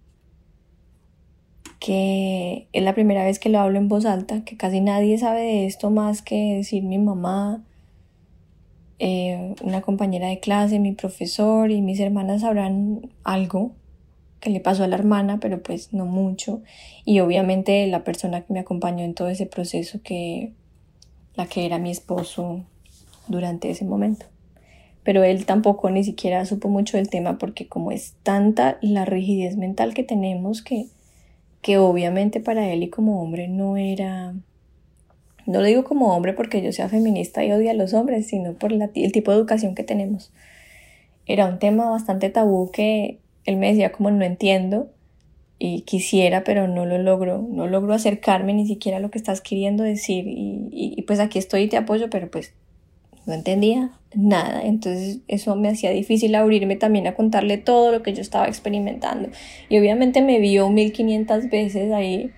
[1.79, 5.41] que es la primera vez que lo hablo en voz alta, que casi nadie sabe
[5.41, 7.63] de esto más que decir mi mamá,
[8.99, 13.73] eh, una compañera de clase, mi profesor y mis hermanas sabrán algo
[14.39, 16.62] que le pasó a la hermana, pero pues no mucho.
[17.03, 20.53] Y obviamente la persona que me acompañó en todo ese proceso, que
[21.36, 22.63] la que era mi esposo
[23.27, 24.27] durante ese momento
[25.05, 29.55] pero él tampoco ni siquiera supo mucho del tema porque como es tanta la rigidez
[29.55, 30.88] mental que tenemos que,
[31.62, 34.34] que obviamente para él y como hombre no era,
[35.45, 38.53] no lo digo como hombre porque yo sea feminista y odia a los hombres, sino
[38.53, 40.31] por el tipo de educación que tenemos.
[41.27, 44.89] Era un tema bastante tabú que él me decía como no entiendo
[45.58, 49.41] y quisiera, pero no lo logro, no logro acercarme ni siquiera a lo que estás
[49.41, 52.53] queriendo decir y, y, pues aquí estoy y te apoyo, pero pues
[53.25, 58.13] no entendía nada, entonces eso me hacía difícil abrirme también a contarle todo lo que
[58.13, 59.29] yo estaba experimentando.
[59.69, 62.31] Y obviamente me vio 1500 veces ahí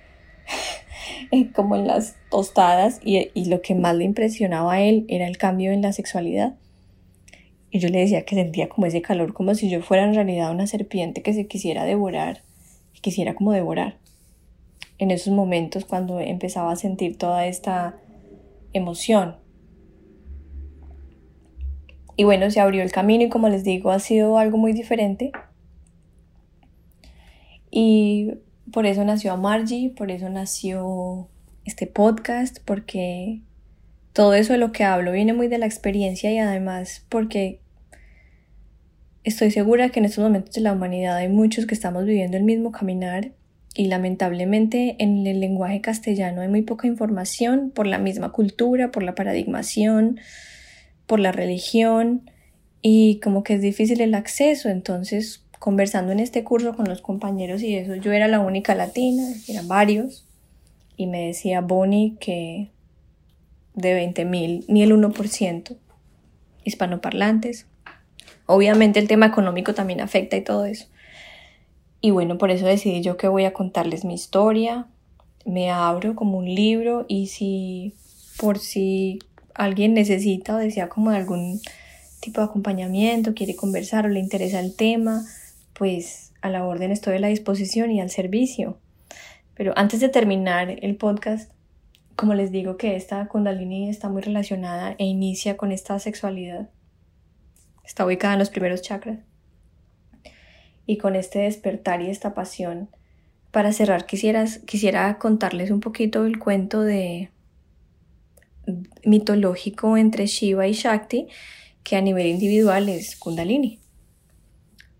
[1.55, 5.38] como en las tostadas y, y lo que más le impresionaba a él era el
[5.38, 6.55] cambio en la sexualidad
[7.69, 10.51] y yo le decía que sentía como ese calor, como si yo fuera en realidad
[10.51, 12.41] una serpiente que se quisiera devorar,
[12.93, 13.97] que quisiera como devorar.
[14.99, 17.97] En esos momentos cuando empezaba a sentir toda esta
[18.73, 19.36] emoción.
[22.15, 25.31] Y bueno, se abrió el camino y como les digo, ha sido algo muy diferente.
[27.69, 28.31] Y
[28.71, 31.30] por eso nació a Margie, por eso nació
[31.65, 33.41] este podcast, porque
[34.13, 37.60] todo eso de lo que hablo viene muy de la experiencia y además porque
[39.23, 42.43] estoy segura que en estos momentos de la humanidad hay muchos que estamos viviendo el
[42.43, 43.32] mismo caminar
[43.75, 49.03] y lamentablemente en el lenguaje castellano hay muy poca información por la misma cultura, por
[49.03, 50.19] la paradigmación,
[51.06, 52.32] por la religión
[52.82, 54.69] y como que es difícil el acceso.
[54.69, 59.24] Entonces, conversando en este curso con los compañeros y eso, yo era la única latina,
[59.48, 60.26] eran varios,
[60.98, 62.72] y me decía Bonnie que
[63.76, 65.78] de 20.000, ni el 1%
[66.63, 67.67] hispanoparlantes.
[68.46, 70.88] Obviamente el tema económico también afecta y todo eso.
[72.02, 74.88] Y bueno, por eso decidí yo que voy a contarles mi historia.
[75.46, 77.93] Me abro como un libro y si
[78.38, 79.20] por si
[79.54, 81.62] alguien necesita o desea como algún
[82.20, 85.26] tipo de acompañamiento, quiere conversar o le interesa el tema,
[85.78, 88.80] pues a la orden estoy a la disposición y al servicio.
[89.54, 91.52] Pero antes de terminar el podcast,
[92.16, 96.70] como les digo que esta kundalini está muy relacionada e inicia con esta sexualidad.
[97.84, 99.20] Está ubicada en los primeros chakras.
[100.88, 102.90] Y con este despertar y esta pasión,
[103.52, 107.30] para cerrar quisieras, quisiera contarles un poquito el cuento de
[109.06, 111.28] mitológico entre Shiva y Shakti,
[111.84, 113.80] que a nivel individual es kundalini.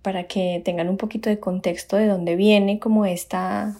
[0.08, 3.76] Para que tengan un poquito de contexto de dónde viene como esta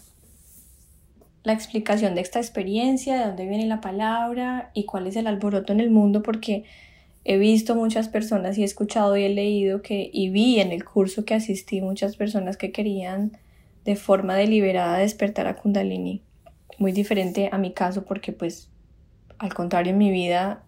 [1.44, 5.72] la explicación de esta experiencia, de dónde viene la palabra y cuál es el alboroto
[5.72, 6.66] en el mundo, porque
[7.24, 10.84] he visto muchas personas y he escuchado y he leído que y vi en el
[10.84, 13.38] curso que asistí muchas personas que querían
[13.86, 16.24] de forma deliberada despertar a Kundalini.
[16.78, 18.70] Muy diferente a mi caso porque pues
[19.38, 20.62] al contrario en mi vida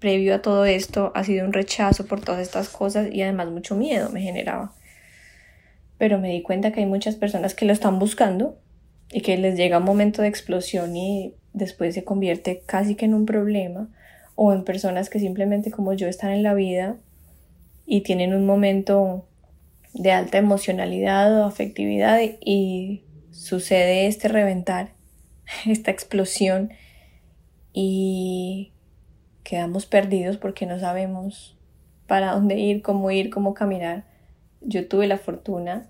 [0.00, 3.76] previo a todo esto ha sido un rechazo por todas estas cosas y además mucho
[3.76, 4.74] miedo me generaba.
[5.98, 8.58] Pero me di cuenta que hay muchas personas que lo están buscando
[9.12, 13.14] y que les llega un momento de explosión y después se convierte casi que en
[13.14, 13.88] un problema
[14.34, 16.96] o en personas que simplemente como yo están en la vida
[17.86, 19.28] y tienen un momento
[19.92, 24.94] de alta emocionalidad o afectividad y sucede este reventar,
[25.66, 26.72] esta explosión
[27.72, 28.72] y
[29.42, 31.56] quedamos perdidos porque no sabemos
[32.06, 34.04] para dónde ir, cómo ir, cómo caminar.
[34.64, 35.86] Yo tuve la fortuna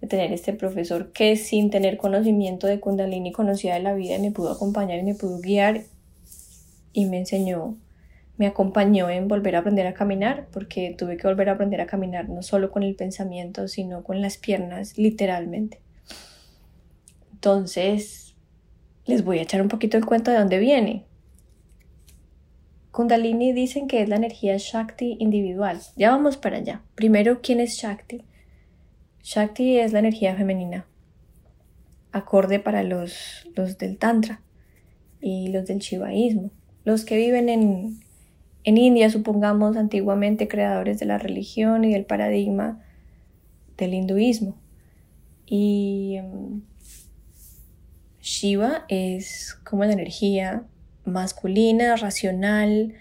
[0.00, 4.30] de tener este profesor que sin tener conocimiento de Kundalini conocía de la vida me
[4.30, 5.82] pudo acompañar y me pudo guiar
[6.92, 7.76] y me enseñó,
[8.36, 11.86] me acompañó en volver a aprender a caminar porque tuve que volver a aprender a
[11.86, 15.80] caminar no solo con el pensamiento sino con las piernas literalmente.
[17.32, 18.36] Entonces
[19.06, 21.07] les voy a echar un poquito el cuento de dónde viene.
[22.90, 25.78] Kundalini dicen que es la energía Shakti individual.
[25.96, 26.82] Ya vamos para allá.
[26.94, 28.24] Primero, ¿quién es Shakti?
[29.22, 30.86] Shakti es la energía femenina,
[32.12, 34.40] acorde para los, los del Tantra
[35.20, 36.50] y los del Shivaísmo.
[36.84, 38.00] Los que viven en,
[38.64, 42.82] en India, supongamos antiguamente creadores de la religión y del paradigma
[43.76, 44.56] del hinduismo.
[45.44, 46.62] Y um,
[48.20, 50.64] Shiva es como la energía
[51.08, 52.94] masculina, racional,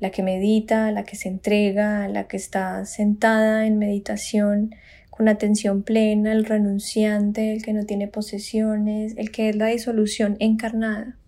[0.00, 4.74] la que medita, la que se entrega, la que está sentada en meditación
[5.12, 10.36] con atención plena, el renunciante, el que no tiene posesiones, el que es la disolución
[10.40, 11.18] encarnada.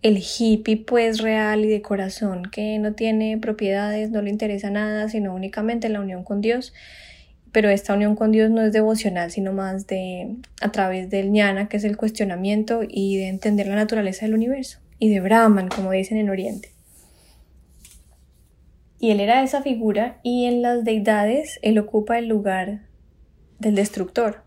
[0.00, 5.08] El hippie pues real y de corazón, que no tiene propiedades, no le interesa nada,
[5.08, 6.72] sino únicamente la unión con Dios.
[7.52, 11.68] Pero esta unión con Dios no es devocional, sino más de a través del jnana,
[11.68, 15.92] que es el cuestionamiento y de entender la naturaleza del universo, y de Brahman, como
[15.92, 16.70] dicen en Oriente.
[19.00, 22.86] Y él era esa figura y en las deidades él ocupa el lugar
[23.58, 24.42] del destructor.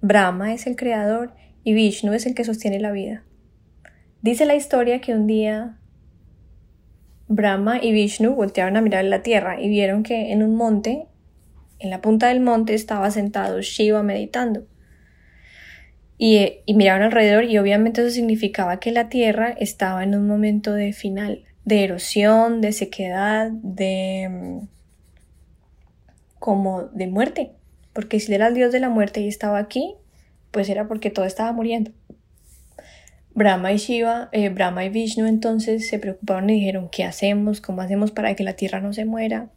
[0.00, 3.24] Brahma es el creador y Vishnu es el que sostiene la vida.
[4.22, 5.78] Dice la historia que un día
[7.28, 11.06] Brahma y Vishnu voltearon a mirar la tierra y vieron que en un monte,
[11.78, 14.66] en la punta del monte, estaba sentado Shiva meditando.
[16.18, 20.92] Y, miraron alrededor y obviamente eso significaba que la tierra estaba en un momento de
[20.92, 24.68] final, de erosión, de sequedad, de mm,
[26.38, 27.52] como de muerte,
[27.92, 29.94] porque si era el dios de la muerte y estaba aquí,
[30.50, 31.90] pues era porque todo estaba muriendo.
[33.34, 37.60] Brahma y Shiva, eh, Brahma y Vishnu entonces se preocuparon y dijeron, ¿qué hacemos?
[37.60, 39.50] ¿Cómo hacemos para que la tierra no se muera?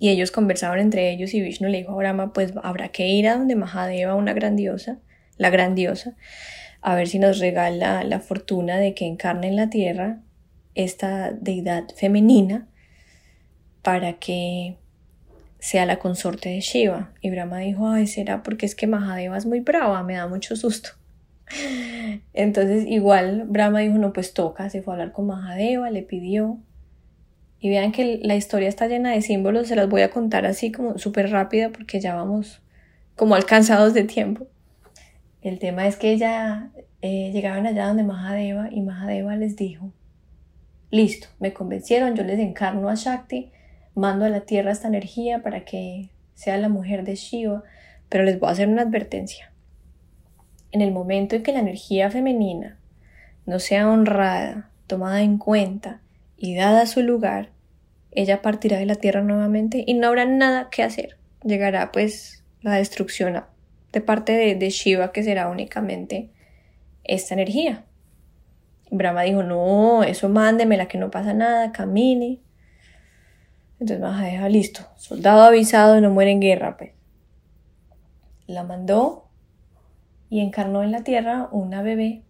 [0.00, 3.28] Y ellos conversaron entre ellos y Vishnu le dijo a Brahma, pues habrá que ir
[3.28, 4.98] a donde Mahadeva, una grandiosa,
[5.38, 6.14] la grandiosa,
[6.80, 10.20] a ver si nos regala la fortuna de que encarne en la tierra
[10.74, 12.66] esta deidad femenina
[13.82, 14.76] para que
[15.58, 17.12] sea la consorte de Shiva.
[17.20, 20.56] Y Brahma dijo, ay, será porque es que Mahadeva es muy brava, me da mucho
[20.56, 20.90] susto.
[22.32, 26.58] Entonces igual Brahma dijo, no, pues toca, se fue a hablar con Mahadeva, le pidió.
[27.60, 30.72] Y vean que la historia está llena de símbolos, se las voy a contar así
[30.72, 32.60] como súper rápida porque ya vamos
[33.14, 34.48] como alcanzados de tiempo.
[35.42, 36.70] El tema es que ella
[37.00, 39.92] eh, llegaban allá donde Mahadeva y Mahadeva les dijo,
[40.90, 43.50] listo, me convencieron, yo les encarno a Shakti,
[43.94, 47.64] mando a la tierra esta energía para que sea la mujer de Shiva,
[48.08, 49.52] pero les voy a hacer una advertencia
[50.72, 52.78] en el momento en que la energía femenina
[53.46, 56.00] no sea honrada, tomada en cuenta
[56.36, 57.50] y dada su lugar,
[58.10, 61.18] ella partirá de la tierra nuevamente y no habrá nada que hacer.
[61.44, 63.36] Llegará pues la destrucción
[63.92, 66.30] de parte de, Shiva que será únicamente
[67.04, 67.84] esta energía.
[68.90, 72.40] Brahma dijo, no, eso mándemela que no pasa nada, camine.
[73.80, 76.92] Entonces Mahadeja, listo, soldado avisado no muere en guerra, pues.
[78.46, 79.28] La mandó
[80.28, 82.22] y encarnó en la tierra una bebé,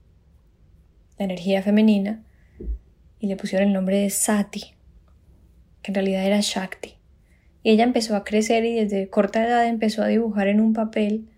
[1.19, 2.23] la energía femenina,
[3.19, 4.75] y le pusieron el nombre de Sati,
[5.83, 6.97] que en realidad era Shakti.
[7.63, 11.32] Y ella empezó a crecer y desde corta edad empezó a dibujar en un papel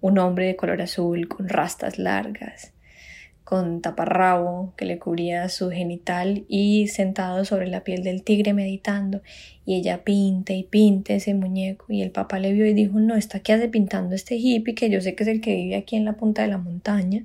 [0.00, 2.72] un hombre de color azul con rastas largas,
[3.44, 9.22] con taparrabo que le cubría su genital y sentado sobre la piel del tigre meditando.
[9.64, 13.16] Y ella pinte y pinte ese muñeco y el papá le vio y dijo no,
[13.16, 15.96] está aquí hace pintando este hippie que yo sé que es el que vive aquí
[15.96, 17.24] en la punta de la montaña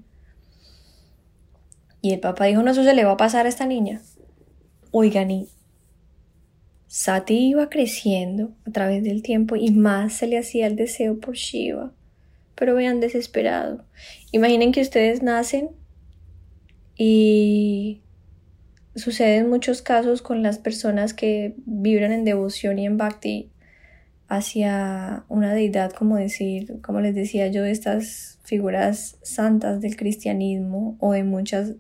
[2.02, 4.02] y el papá dijo no, eso se le va a pasar a esta niña
[4.92, 5.48] oigan y
[6.88, 11.36] Sati iba creciendo a través del tiempo y más se le hacía el deseo por
[11.36, 11.92] Shiva
[12.64, 13.84] pero vean desesperado.
[14.32, 15.72] Imaginen que ustedes nacen
[16.96, 18.04] y
[18.96, 23.52] sucede en muchos casos con las personas que vibran en devoción y en bhakti
[24.30, 31.12] hacia una deidad, como decir, como les decía yo, estas figuras santas del cristianismo o
[31.12, 31.74] de muchas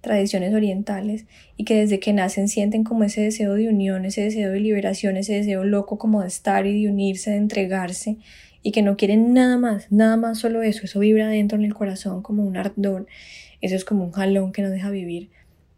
[0.00, 4.50] tradiciones orientales y que desde que nacen sienten como ese deseo de unión, ese deseo
[4.50, 8.18] de liberación, ese deseo loco como de estar y de unirse, de entregarse
[8.62, 11.74] y que no quieren nada más, nada más solo eso, eso vibra dentro en el
[11.74, 13.06] corazón como un ardor
[13.60, 15.30] eso es como un jalón que nos deja vivir.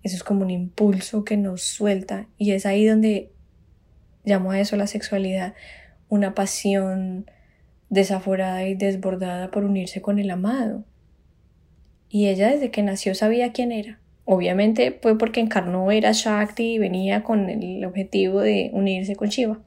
[0.02, 2.26] Eso es como un impulso que nos suelta.
[2.38, 3.30] Y es ahí donde
[4.24, 5.54] llamo a eso la sexualidad.
[6.08, 7.26] Una pasión
[7.88, 10.84] desaforada y desbordada por unirse con el amado.
[12.08, 13.98] Y ella desde que nació sabía quién era.
[14.24, 19.60] Obviamente fue porque encarnó era Shakti y venía con el objetivo de unirse con Shiva.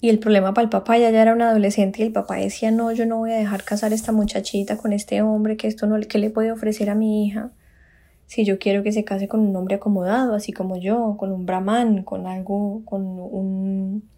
[0.00, 2.90] Y el problema para el papá, ya era un adolescente y el papá decía, no,
[2.90, 6.00] yo no voy a dejar casar a esta muchachita con este hombre, que esto no,
[6.08, 7.50] ¿qué le puede ofrecer a mi hija?
[8.24, 11.44] Si yo quiero que se case con un hombre acomodado, así como yo, con un
[11.44, 14.08] brahman, con algo, con un,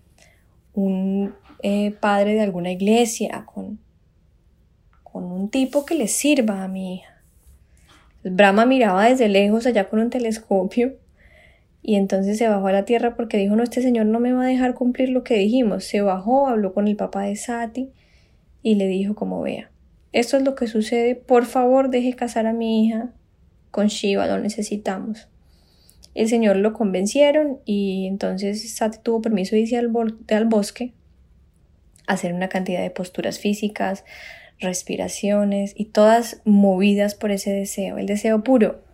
[0.75, 3.81] un eh, padre de alguna iglesia, con,
[5.03, 7.23] con un tipo que le sirva a mi hija.
[8.23, 11.02] Brahma miraba desde lejos allá con un telescopio
[11.83, 14.45] y entonces se bajó a la tierra porque dijo, no, este señor no me va
[14.45, 15.85] a dejar cumplir lo que dijimos.
[15.85, 17.91] Se bajó, habló con el papá de Sati
[18.63, 19.73] y le dijo como vea,
[20.13, 23.11] esto es lo que sucede, por favor deje casar a mi hija
[23.73, 25.29] con Shiva, lo necesitamos.
[26.15, 30.93] El señor lo convencieron y entonces Sati tuvo permiso de irse al, bosque
[32.07, 34.05] hacer una cantidad de posturas físicas,
[34.61, 38.85] respiraciones y todas movidas por ese deseo, el deseo puro,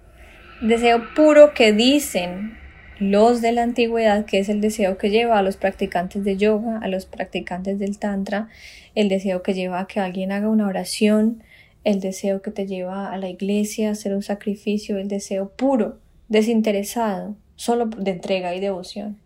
[0.62, 2.57] deseo puro que dicen
[3.01, 6.79] los de la antigüedad, que es el deseo que lleva a los practicantes de yoga,
[6.79, 8.49] a los practicantes del tantra,
[8.95, 11.43] el deseo que lleva a que alguien haga una oración,
[11.85, 15.99] el deseo que te lleva a la iglesia a hacer un sacrificio, el deseo puro,
[16.29, 19.19] desinteresado, solo de entrega y devoción.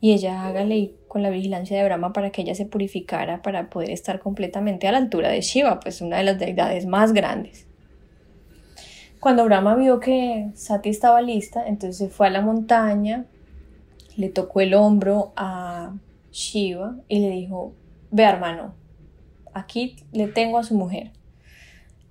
[0.00, 3.90] Y ella hágale con la vigilancia de Brahma para que ella se purificara para poder
[3.90, 7.65] estar completamente a la altura de Shiva, pues una de las deidades más grandes.
[9.20, 13.26] Cuando Brahma vio que Sati estaba lista, entonces fue a la montaña,
[14.16, 15.94] le tocó el hombro a
[16.30, 17.74] Shiva y le dijo,
[18.10, 18.74] ve hermano,
[19.54, 21.12] aquí le tengo a su mujer.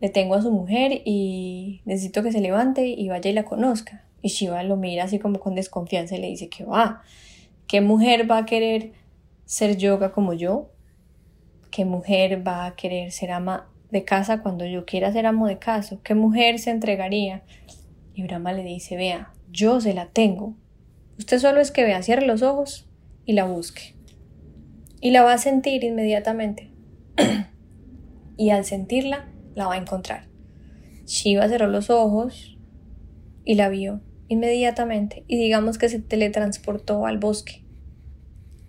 [0.02, 4.04] Le tengo a su mujer y necesito que se levante y vaya y la conozca.
[4.22, 7.04] Y Shiva lo mira así como con desconfianza y le dice que va.
[7.68, 8.94] ¿Qué mujer va a querer
[9.46, 10.72] ser yoga como yo?
[11.72, 15.58] ¿Qué mujer va a querer ser ama de casa cuando yo quiera ser amo de
[15.58, 15.98] casa?
[16.04, 17.44] ¿Qué mujer se entregaría?
[18.14, 20.54] Y Brahma le dice, vea, yo se la tengo.
[21.18, 22.90] Usted solo es que vea, cierre los ojos
[23.24, 23.96] y la busque.
[25.00, 26.74] Y la va a sentir inmediatamente.
[28.38, 30.28] y al sentirla, la va a encontrar.
[31.06, 32.58] Shiva cerró los ojos
[33.46, 37.64] y la vio inmediatamente y digamos que se teletransportó al bosque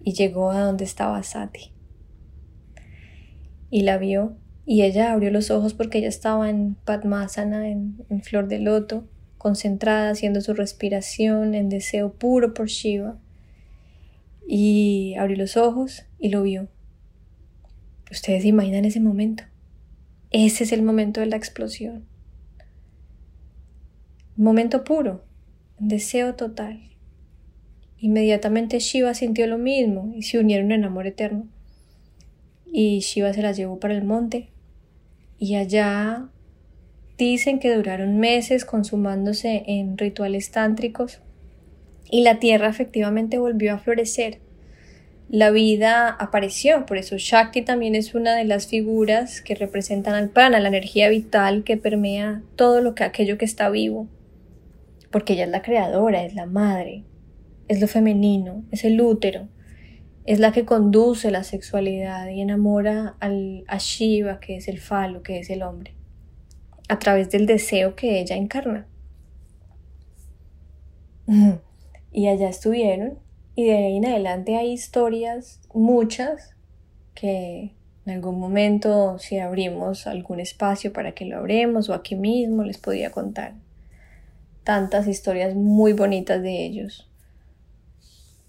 [0.04, 1.72] y llegó a donde estaba Sati.
[3.70, 4.36] Y la vio
[4.68, 9.08] y ella abrió los ojos porque ella estaba en Padmasana, en, en flor de loto,
[9.38, 13.16] concentrada, haciendo su respiración en deseo puro por Shiva.
[14.44, 16.68] Y abrió los ojos y lo vio.
[18.10, 19.44] Ustedes imaginan ese momento.
[20.32, 22.04] Ese es el momento de la explosión.
[24.36, 25.24] Momento puro,
[25.78, 26.90] deseo total.
[27.98, 31.46] Inmediatamente Shiva sintió lo mismo y se unieron en amor eterno.
[32.66, 34.50] Y Shiva se las llevó para el monte
[35.38, 36.28] y allá
[37.18, 41.20] dicen que duraron meses consumándose en rituales tántricos
[42.10, 44.40] y la tierra efectivamente volvió a florecer.
[45.28, 50.28] La vida apareció, por eso Shakti también es una de las figuras que representan al
[50.28, 54.08] prana, la energía vital que permea todo lo que aquello que está vivo
[55.16, 57.04] porque ella es la creadora, es la madre,
[57.68, 59.48] es lo femenino, es el útero,
[60.26, 65.22] es la que conduce la sexualidad y enamora al, a Shiva, que es el falo,
[65.22, 65.94] que es el hombre,
[66.88, 68.86] a través del deseo que ella encarna.
[72.12, 73.18] Y allá estuvieron,
[73.54, 76.56] y de ahí en adelante hay historias, muchas,
[77.14, 77.74] que
[78.06, 82.78] en algún momento, si abrimos algún espacio para que lo abremos o aquí mismo, les
[82.78, 83.52] podía contar
[84.64, 87.06] tantas historias muy bonitas de ellos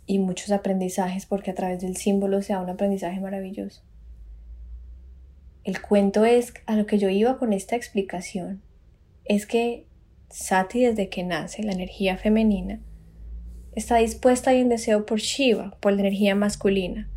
[0.07, 3.83] y muchos aprendizajes porque a través del símbolo se da un aprendizaje maravilloso.
[5.65, 8.61] El cuento es a lo que yo iba con esta explicación,
[9.25, 9.85] es que
[10.29, 12.79] Sati desde que nace, la energía femenina,
[13.75, 17.09] está dispuesta y en deseo por Shiva, por la energía masculina.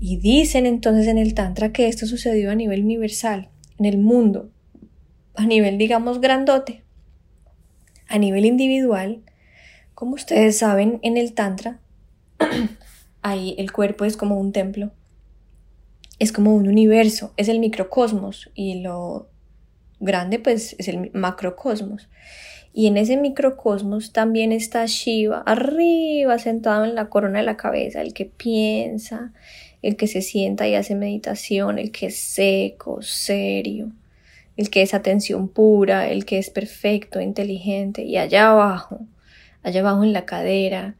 [0.00, 4.50] Y dicen entonces en el Tantra que esto sucedió a nivel universal, en el mundo,
[5.34, 6.82] a nivel digamos grandote,
[8.08, 9.22] a nivel individual,
[9.94, 11.80] como ustedes saben, en el Tantra,
[13.22, 14.92] ahí el cuerpo es como un templo,
[16.18, 19.28] es como un universo, es el microcosmos y lo
[20.00, 22.08] grande pues es el macrocosmos.
[22.72, 28.02] Y en ese microcosmos también está Shiva, arriba, sentado en la corona de la cabeza,
[28.02, 29.32] el que piensa,
[29.80, 33.92] el que se sienta y hace meditación, el que es seco, serio,
[34.58, 39.00] el que es atención pura, el que es perfecto, inteligente, y allá abajo,
[39.62, 40.96] allá abajo en la cadera,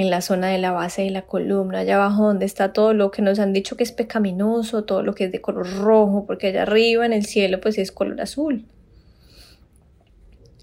[0.00, 3.10] en la zona de la base de la columna, allá abajo donde está todo lo
[3.10, 6.46] que nos han dicho que es pecaminoso, todo lo que es de color rojo, porque
[6.46, 8.64] allá arriba en el cielo pues es color azul.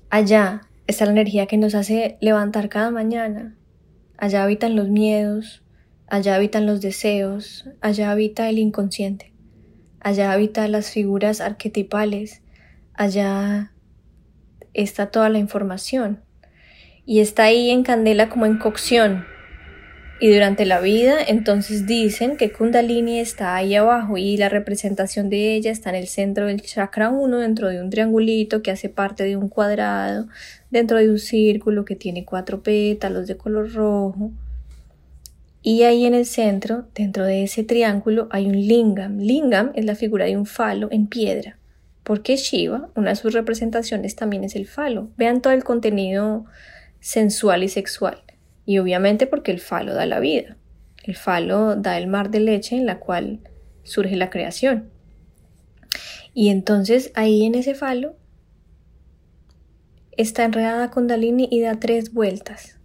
[0.10, 3.56] Allá está la energía que nos hace levantar cada mañana.
[4.18, 5.62] Allá habitan los miedos,
[6.08, 9.34] allá habitan los deseos, allá habita el inconsciente.
[10.00, 12.42] Allá habitan las figuras arquetipales,
[12.96, 13.72] allá
[14.74, 16.27] está toda la información
[17.08, 19.26] y está ahí en candela como en cocción.
[20.20, 25.54] Y durante la vida entonces dicen que Kundalini está ahí abajo y la representación de
[25.56, 29.24] ella está en el centro del chakra 1 dentro de un triangulito que hace parte
[29.24, 30.28] de un cuadrado,
[30.70, 34.32] dentro de un círculo que tiene cuatro pétalos de color rojo.
[35.62, 39.20] Y ahí en el centro, dentro de ese triángulo, hay un lingam.
[39.20, 41.58] Lingam es la figura de un falo en piedra.
[42.04, 45.10] Porque Shiva, una de sus representaciones también es el falo.
[45.18, 46.46] Vean todo el contenido
[47.08, 48.22] sensual y sexual.
[48.66, 50.58] Y obviamente porque el falo da la vida.
[51.06, 53.40] El falo da el mar de leche en la cual
[53.84, 54.90] surge la creación.
[56.34, 58.18] Y entonces ahí en ese falo
[60.18, 62.78] está enredada Kundalini y da tres vueltas,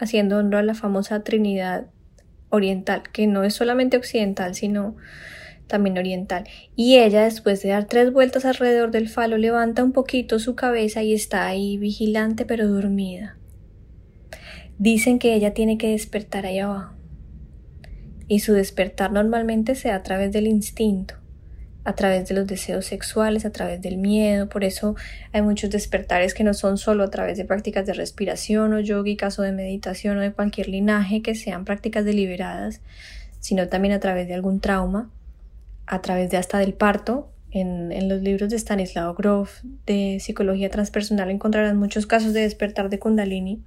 [0.00, 1.86] haciendo honor a la famosa Trinidad
[2.48, 4.96] oriental, que no es solamente occidental, sino
[5.68, 6.48] también oriental.
[6.74, 11.04] Y ella, después de dar tres vueltas alrededor del falo, levanta un poquito su cabeza
[11.04, 13.38] y está ahí vigilante pero dormida.
[14.82, 16.92] Dicen que ella tiene que despertar ahí abajo.
[18.26, 21.14] Y su despertar normalmente se da a través del instinto
[21.84, 24.48] a través de los deseos sexuales, a través del miedo.
[24.48, 24.96] Por eso
[25.32, 29.38] hay muchos despertares que no son solo a través de prácticas de respiración o yogicas
[29.38, 32.80] o de meditación o de cualquier linaje que sean prácticas deliberadas,
[33.38, 35.10] sino también a través de algún trauma.
[35.86, 37.28] a través de hasta del parto.
[37.52, 42.98] En, los libros de Stanislav Grof de psicología transpersonal encontrarán muchos casos de despertar de
[42.98, 43.62] Kundalini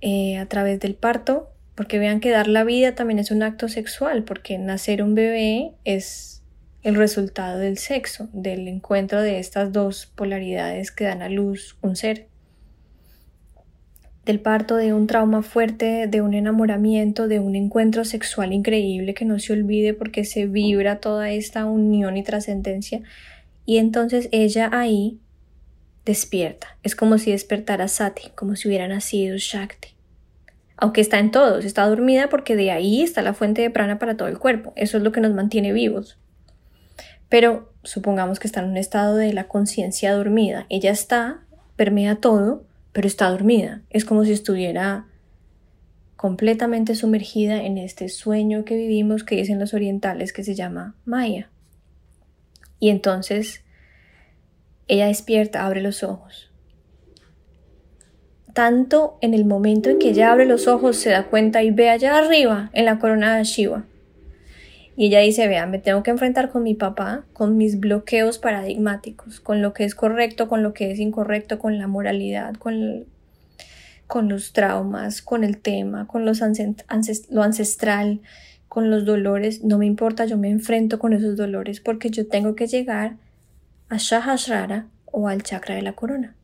[0.00, 3.68] eh, a través del parto, porque vean que dar la vida también es un acto
[3.68, 6.42] sexual, porque nacer un bebé es
[6.82, 11.96] el resultado del sexo, del encuentro de estas dos polaridades que dan a luz un
[11.96, 12.28] ser
[14.28, 19.24] del parto, de un trauma fuerte, de un enamoramiento, de un encuentro sexual increíble que
[19.24, 23.00] no se olvide porque se vibra toda esta unión y trascendencia.
[23.64, 25.18] Y entonces ella ahí
[26.08, 26.78] despierta.
[26.82, 29.88] Es como si despertara Sati, como si hubiera nacido Shakti.
[30.78, 34.16] Aunque está en todos, está dormida porque de ahí está la fuente de prana para
[34.16, 34.72] todo el cuerpo.
[34.74, 36.16] Eso es lo que nos mantiene vivos.
[37.28, 40.64] Pero supongamos que está en un estado de la conciencia dormida.
[40.70, 41.42] Ella está,
[41.76, 43.82] permea todo, pero está dormida.
[43.90, 45.04] Es como si estuviera
[46.16, 51.50] completamente sumergida en este sueño que vivimos que dicen los orientales que se llama Maya.
[52.80, 53.62] Y entonces
[54.88, 56.50] ella despierta, abre los ojos.
[58.52, 61.90] Tanto en el momento en que ella abre los ojos se da cuenta y ve
[61.90, 63.84] allá arriba en la corona de Shiva
[64.98, 69.38] y ella dice, vean, me tengo que enfrentar con mi papá, con mis bloqueos paradigmáticos,
[69.38, 73.04] con lo que es correcto, con lo que es incorrecto, con la moralidad, con,
[74.08, 78.22] con los traumas, con el tema, con los lo ancestral,
[78.66, 79.62] con los dolores.
[79.62, 83.18] No me importa, yo me enfrento con esos dolores porque yo tengo que llegar
[83.88, 86.34] a Shahasrara o al chakra de la corona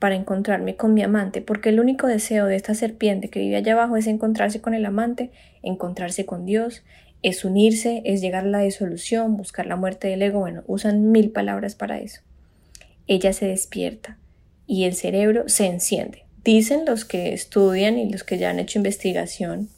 [0.00, 3.74] para encontrarme con mi amante, porque el único deseo de esta serpiente que vive allá
[3.74, 5.30] abajo es encontrarse con el amante,
[5.62, 6.82] encontrarse con Dios,
[7.22, 11.30] es unirse, es llegar a la disolución, buscar la muerte del ego, bueno, usan mil
[11.30, 12.22] palabras para eso.
[13.06, 14.16] Ella se despierta
[14.66, 16.24] y el cerebro se enciende.
[16.44, 19.68] Dicen los que estudian y los que ya han hecho investigación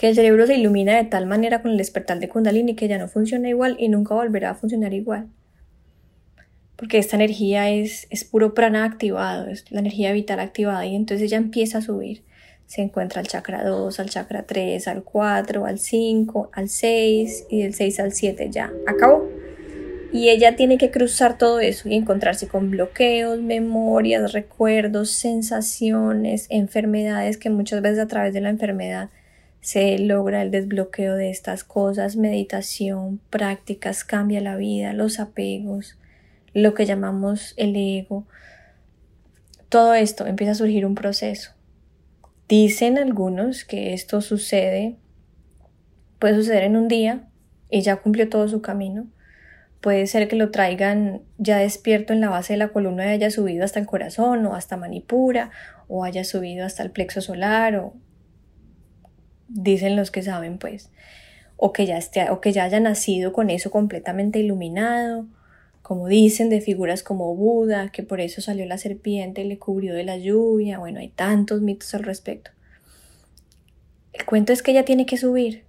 [0.00, 2.96] que el cerebro se ilumina de tal manera con el despertar de Kundalini que ya
[2.96, 5.26] no funciona igual y nunca volverá a funcionar igual.
[6.76, 11.26] Porque esta energía es, es puro prana activado, es la energía vital activada y entonces
[11.26, 12.22] ella empieza a subir
[12.64, 17.62] se encuentra al chakra 2, al chakra 3, al 4, al 5, al 6 y
[17.62, 18.72] del 6 al 7 ya.
[18.86, 19.28] Acabó.
[20.14, 27.36] Y ella tiene que cruzar todo eso y encontrarse con bloqueos, memorias, recuerdos, sensaciones, enfermedades
[27.36, 29.10] que muchas veces a través de la enfermedad
[29.60, 35.98] se logra el desbloqueo de estas cosas, meditación, prácticas, cambia la vida, los apegos,
[36.54, 38.26] lo que llamamos el ego.
[39.68, 41.52] Todo esto empieza a surgir un proceso
[42.50, 44.96] Dicen algunos que esto sucede,
[46.18, 47.28] puede suceder en un día
[47.70, 49.06] y ya cumplió todo su camino.
[49.80, 53.30] Puede ser que lo traigan ya despierto en la base de la columna y haya
[53.30, 55.52] subido hasta el corazón o hasta Manipura
[55.86, 57.94] o haya subido hasta el plexo solar o
[59.52, 60.90] dicen los que saben pues
[61.56, 65.26] o que ya esté o que ya haya nacido con eso completamente iluminado
[65.90, 69.92] como dicen, de figuras como Buda, que por eso salió la serpiente y le cubrió
[69.92, 70.78] de la lluvia.
[70.78, 72.52] Bueno, hay tantos mitos al respecto.
[74.12, 75.64] El cuento es que ella tiene que subir.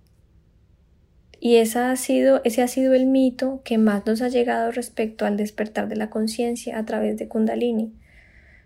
[1.39, 5.25] Y esa ha sido, ese ha sido el mito que más nos ha llegado respecto
[5.25, 7.91] al despertar de la conciencia a través de Kundalini.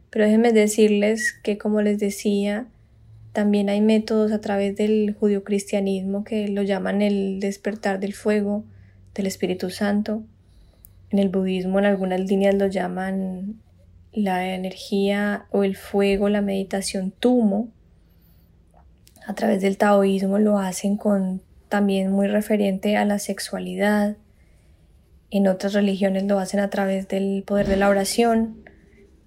[0.09, 2.67] Pero déjenme decirles que, como les decía,
[3.35, 8.63] también hay métodos a través del judio-cristianismo que lo llaman el despertar del fuego,
[9.13, 10.23] del Espíritu Santo,
[11.09, 13.61] en el budismo en algunas líneas lo llaman
[14.11, 17.69] la energía o el fuego, la meditación tumo.
[19.27, 24.17] A través del taoísmo lo hacen con también muy referente a la sexualidad.
[25.31, 28.64] En otras religiones lo hacen a través del poder de la oración.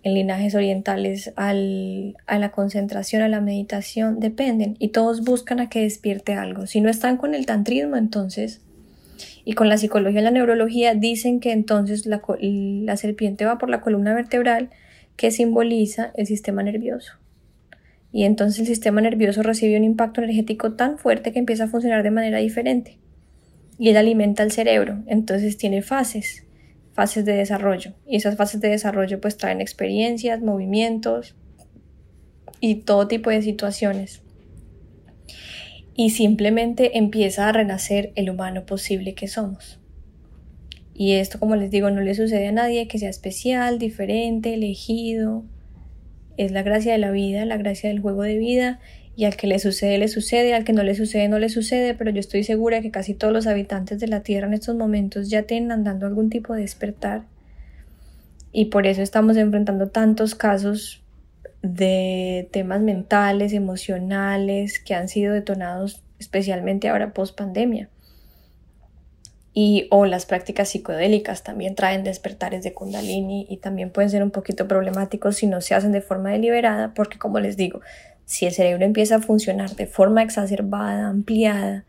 [0.02, 4.76] En linajes orientales al, a la concentración, a la meditación, dependen.
[4.78, 6.66] Y todos buscan a que despierte algo.
[6.66, 8.62] Si no están con el tantrismo, entonces
[9.48, 12.20] y con la psicología y la neurología dicen que entonces la,
[12.96, 14.68] serpiente va por la columna vertebral
[15.16, 17.14] que simboliza el sistema nervioso.
[18.12, 22.02] Y entonces el sistema nervioso recibe un impacto energético tan fuerte que empieza a funcionar
[22.02, 22.98] de manera diferente.
[23.78, 26.44] Y él alimenta el cerebro, entonces tiene fases,
[26.98, 27.92] fases de desarrollo.
[28.08, 31.36] Y esas fases de desarrollo pues traen experiencias, movimientos
[32.58, 34.20] y todo tipo de situaciones
[35.94, 39.78] y simplemente empieza a renacer el humano posible que somos.
[40.92, 45.44] Y esto, como les digo, no le sucede a nadie que sea especial, diferente, elegido.
[46.36, 48.80] Es la gracia de la vida, la gracia del juego de vida,
[49.18, 51.92] y al que le sucede, le sucede, al que no le sucede, no le sucede,
[51.94, 55.28] pero yo estoy segura que casi todos los habitantes de la Tierra en estos momentos
[55.28, 57.24] ya tienen andando algún tipo de despertar.
[58.52, 61.02] Y por eso estamos enfrentando tantos casos
[61.62, 67.90] de temas mentales, emocionales, que han sido detonados especialmente ahora post pandemia.
[69.52, 74.30] y o las prácticas psicodélicas también traen despertares de kundalini y también pueden ser un
[74.30, 77.80] poquito problemáticos si no se hacen de forma deliberada porque como les digo,
[78.28, 81.86] si el cerebro empieza a funcionar de forma exacerbada, ampliada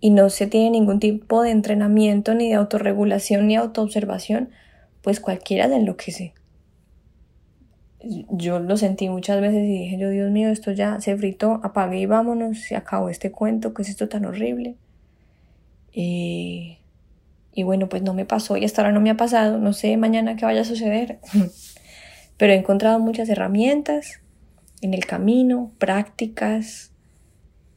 [0.00, 4.50] y no se tiene ningún tipo de entrenamiento ni de autorregulación ni autoobservación,
[5.02, 6.34] pues cualquiera lo enloquece.
[8.02, 12.00] Yo lo sentí muchas veces y dije yo, Dios mío, esto ya se fritó, apague
[12.00, 14.74] y vámonos, se acabó este cuento, ¿qué es esto tan horrible?
[15.92, 16.78] Y
[17.54, 19.96] y bueno, pues no me pasó y hasta ahora no me ha pasado, no sé
[19.96, 21.20] mañana qué vaya a suceder,
[22.36, 24.18] pero he encontrado muchas herramientas
[24.82, 26.92] en el camino, prácticas,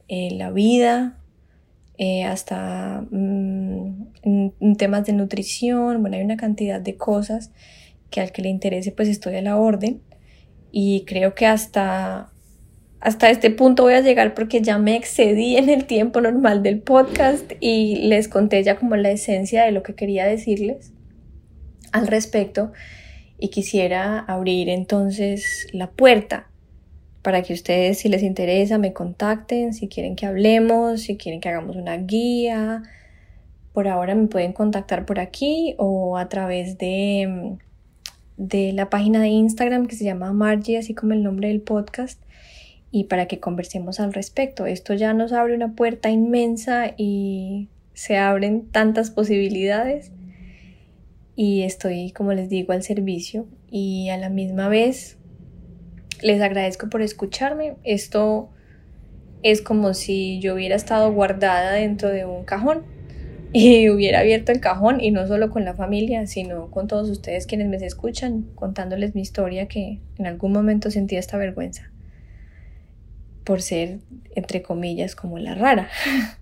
[0.08, 1.18] en la vida,
[1.98, 7.52] eh, hasta mm, en, temas de nutrición, bueno, hay una cantidad de cosas
[8.10, 10.02] que al que le interese pues estoy a la orden.
[10.72, 12.30] Y creo que hasta
[13.00, 16.80] hasta este punto voy a llegar porque ya me excedí en el tiempo normal del
[16.80, 20.92] podcast y les conté ya como la esencia de lo que quería decirles
[21.92, 22.72] al respecto.
[23.38, 26.48] Y quisiera abrir entonces la puerta
[27.26, 31.48] para que ustedes si les interesa me contacten, si quieren que hablemos, si quieren que
[31.48, 32.84] hagamos una guía.
[33.72, 37.56] Por ahora me pueden contactar por aquí o a través de,
[38.36, 42.22] de la página de Instagram que se llama Margie, así como el nombre del podcast
[42.92, 44.66] y para que conversemos al respecto.
[44.66, 50.12] Esto ya nos abre una puerta inmensa y se abren tantas posibilidades
[51.34, 55.18] y estoy, como les digo, al servicio y a la misma vez
[56.22, 57.76] les agradezco por escucharme.
[57.84, 58.50] Esto
[59.42, 62.84] es como si yo hubiera estado guardada dentro de un cajón
[63.52, 67.46] y hubiera abierto el cajón y no solo con la familia, sino con todos ustedes
[67.46, 71.90] quienes me escuchan, contándoles mi historia que en algún momento sentía esta vergüenza
[73.44, 74.00] por ser,
[74.34, 75.88] entre comillas, como la rara.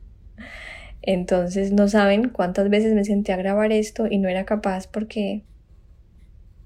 [1.03, 5.43] Entonces no saben cuántas veces me senté a grabar esto y no era capaz porque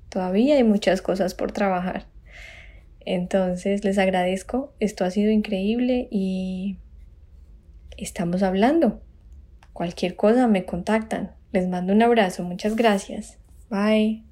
[0.09, 2.07] todavía hay muchas cosas por trabajar.
[3.11, 6.77] Entonces les agradezco, esto ha sido increíble y
[7.97, 9.01] estamos hablando.
[9.73, 11.35] Cualquier cosa me contactan.
[11.51, 13.39] Les mando un abrazo, muchas gracias.
[13.71, 14.28] Bye.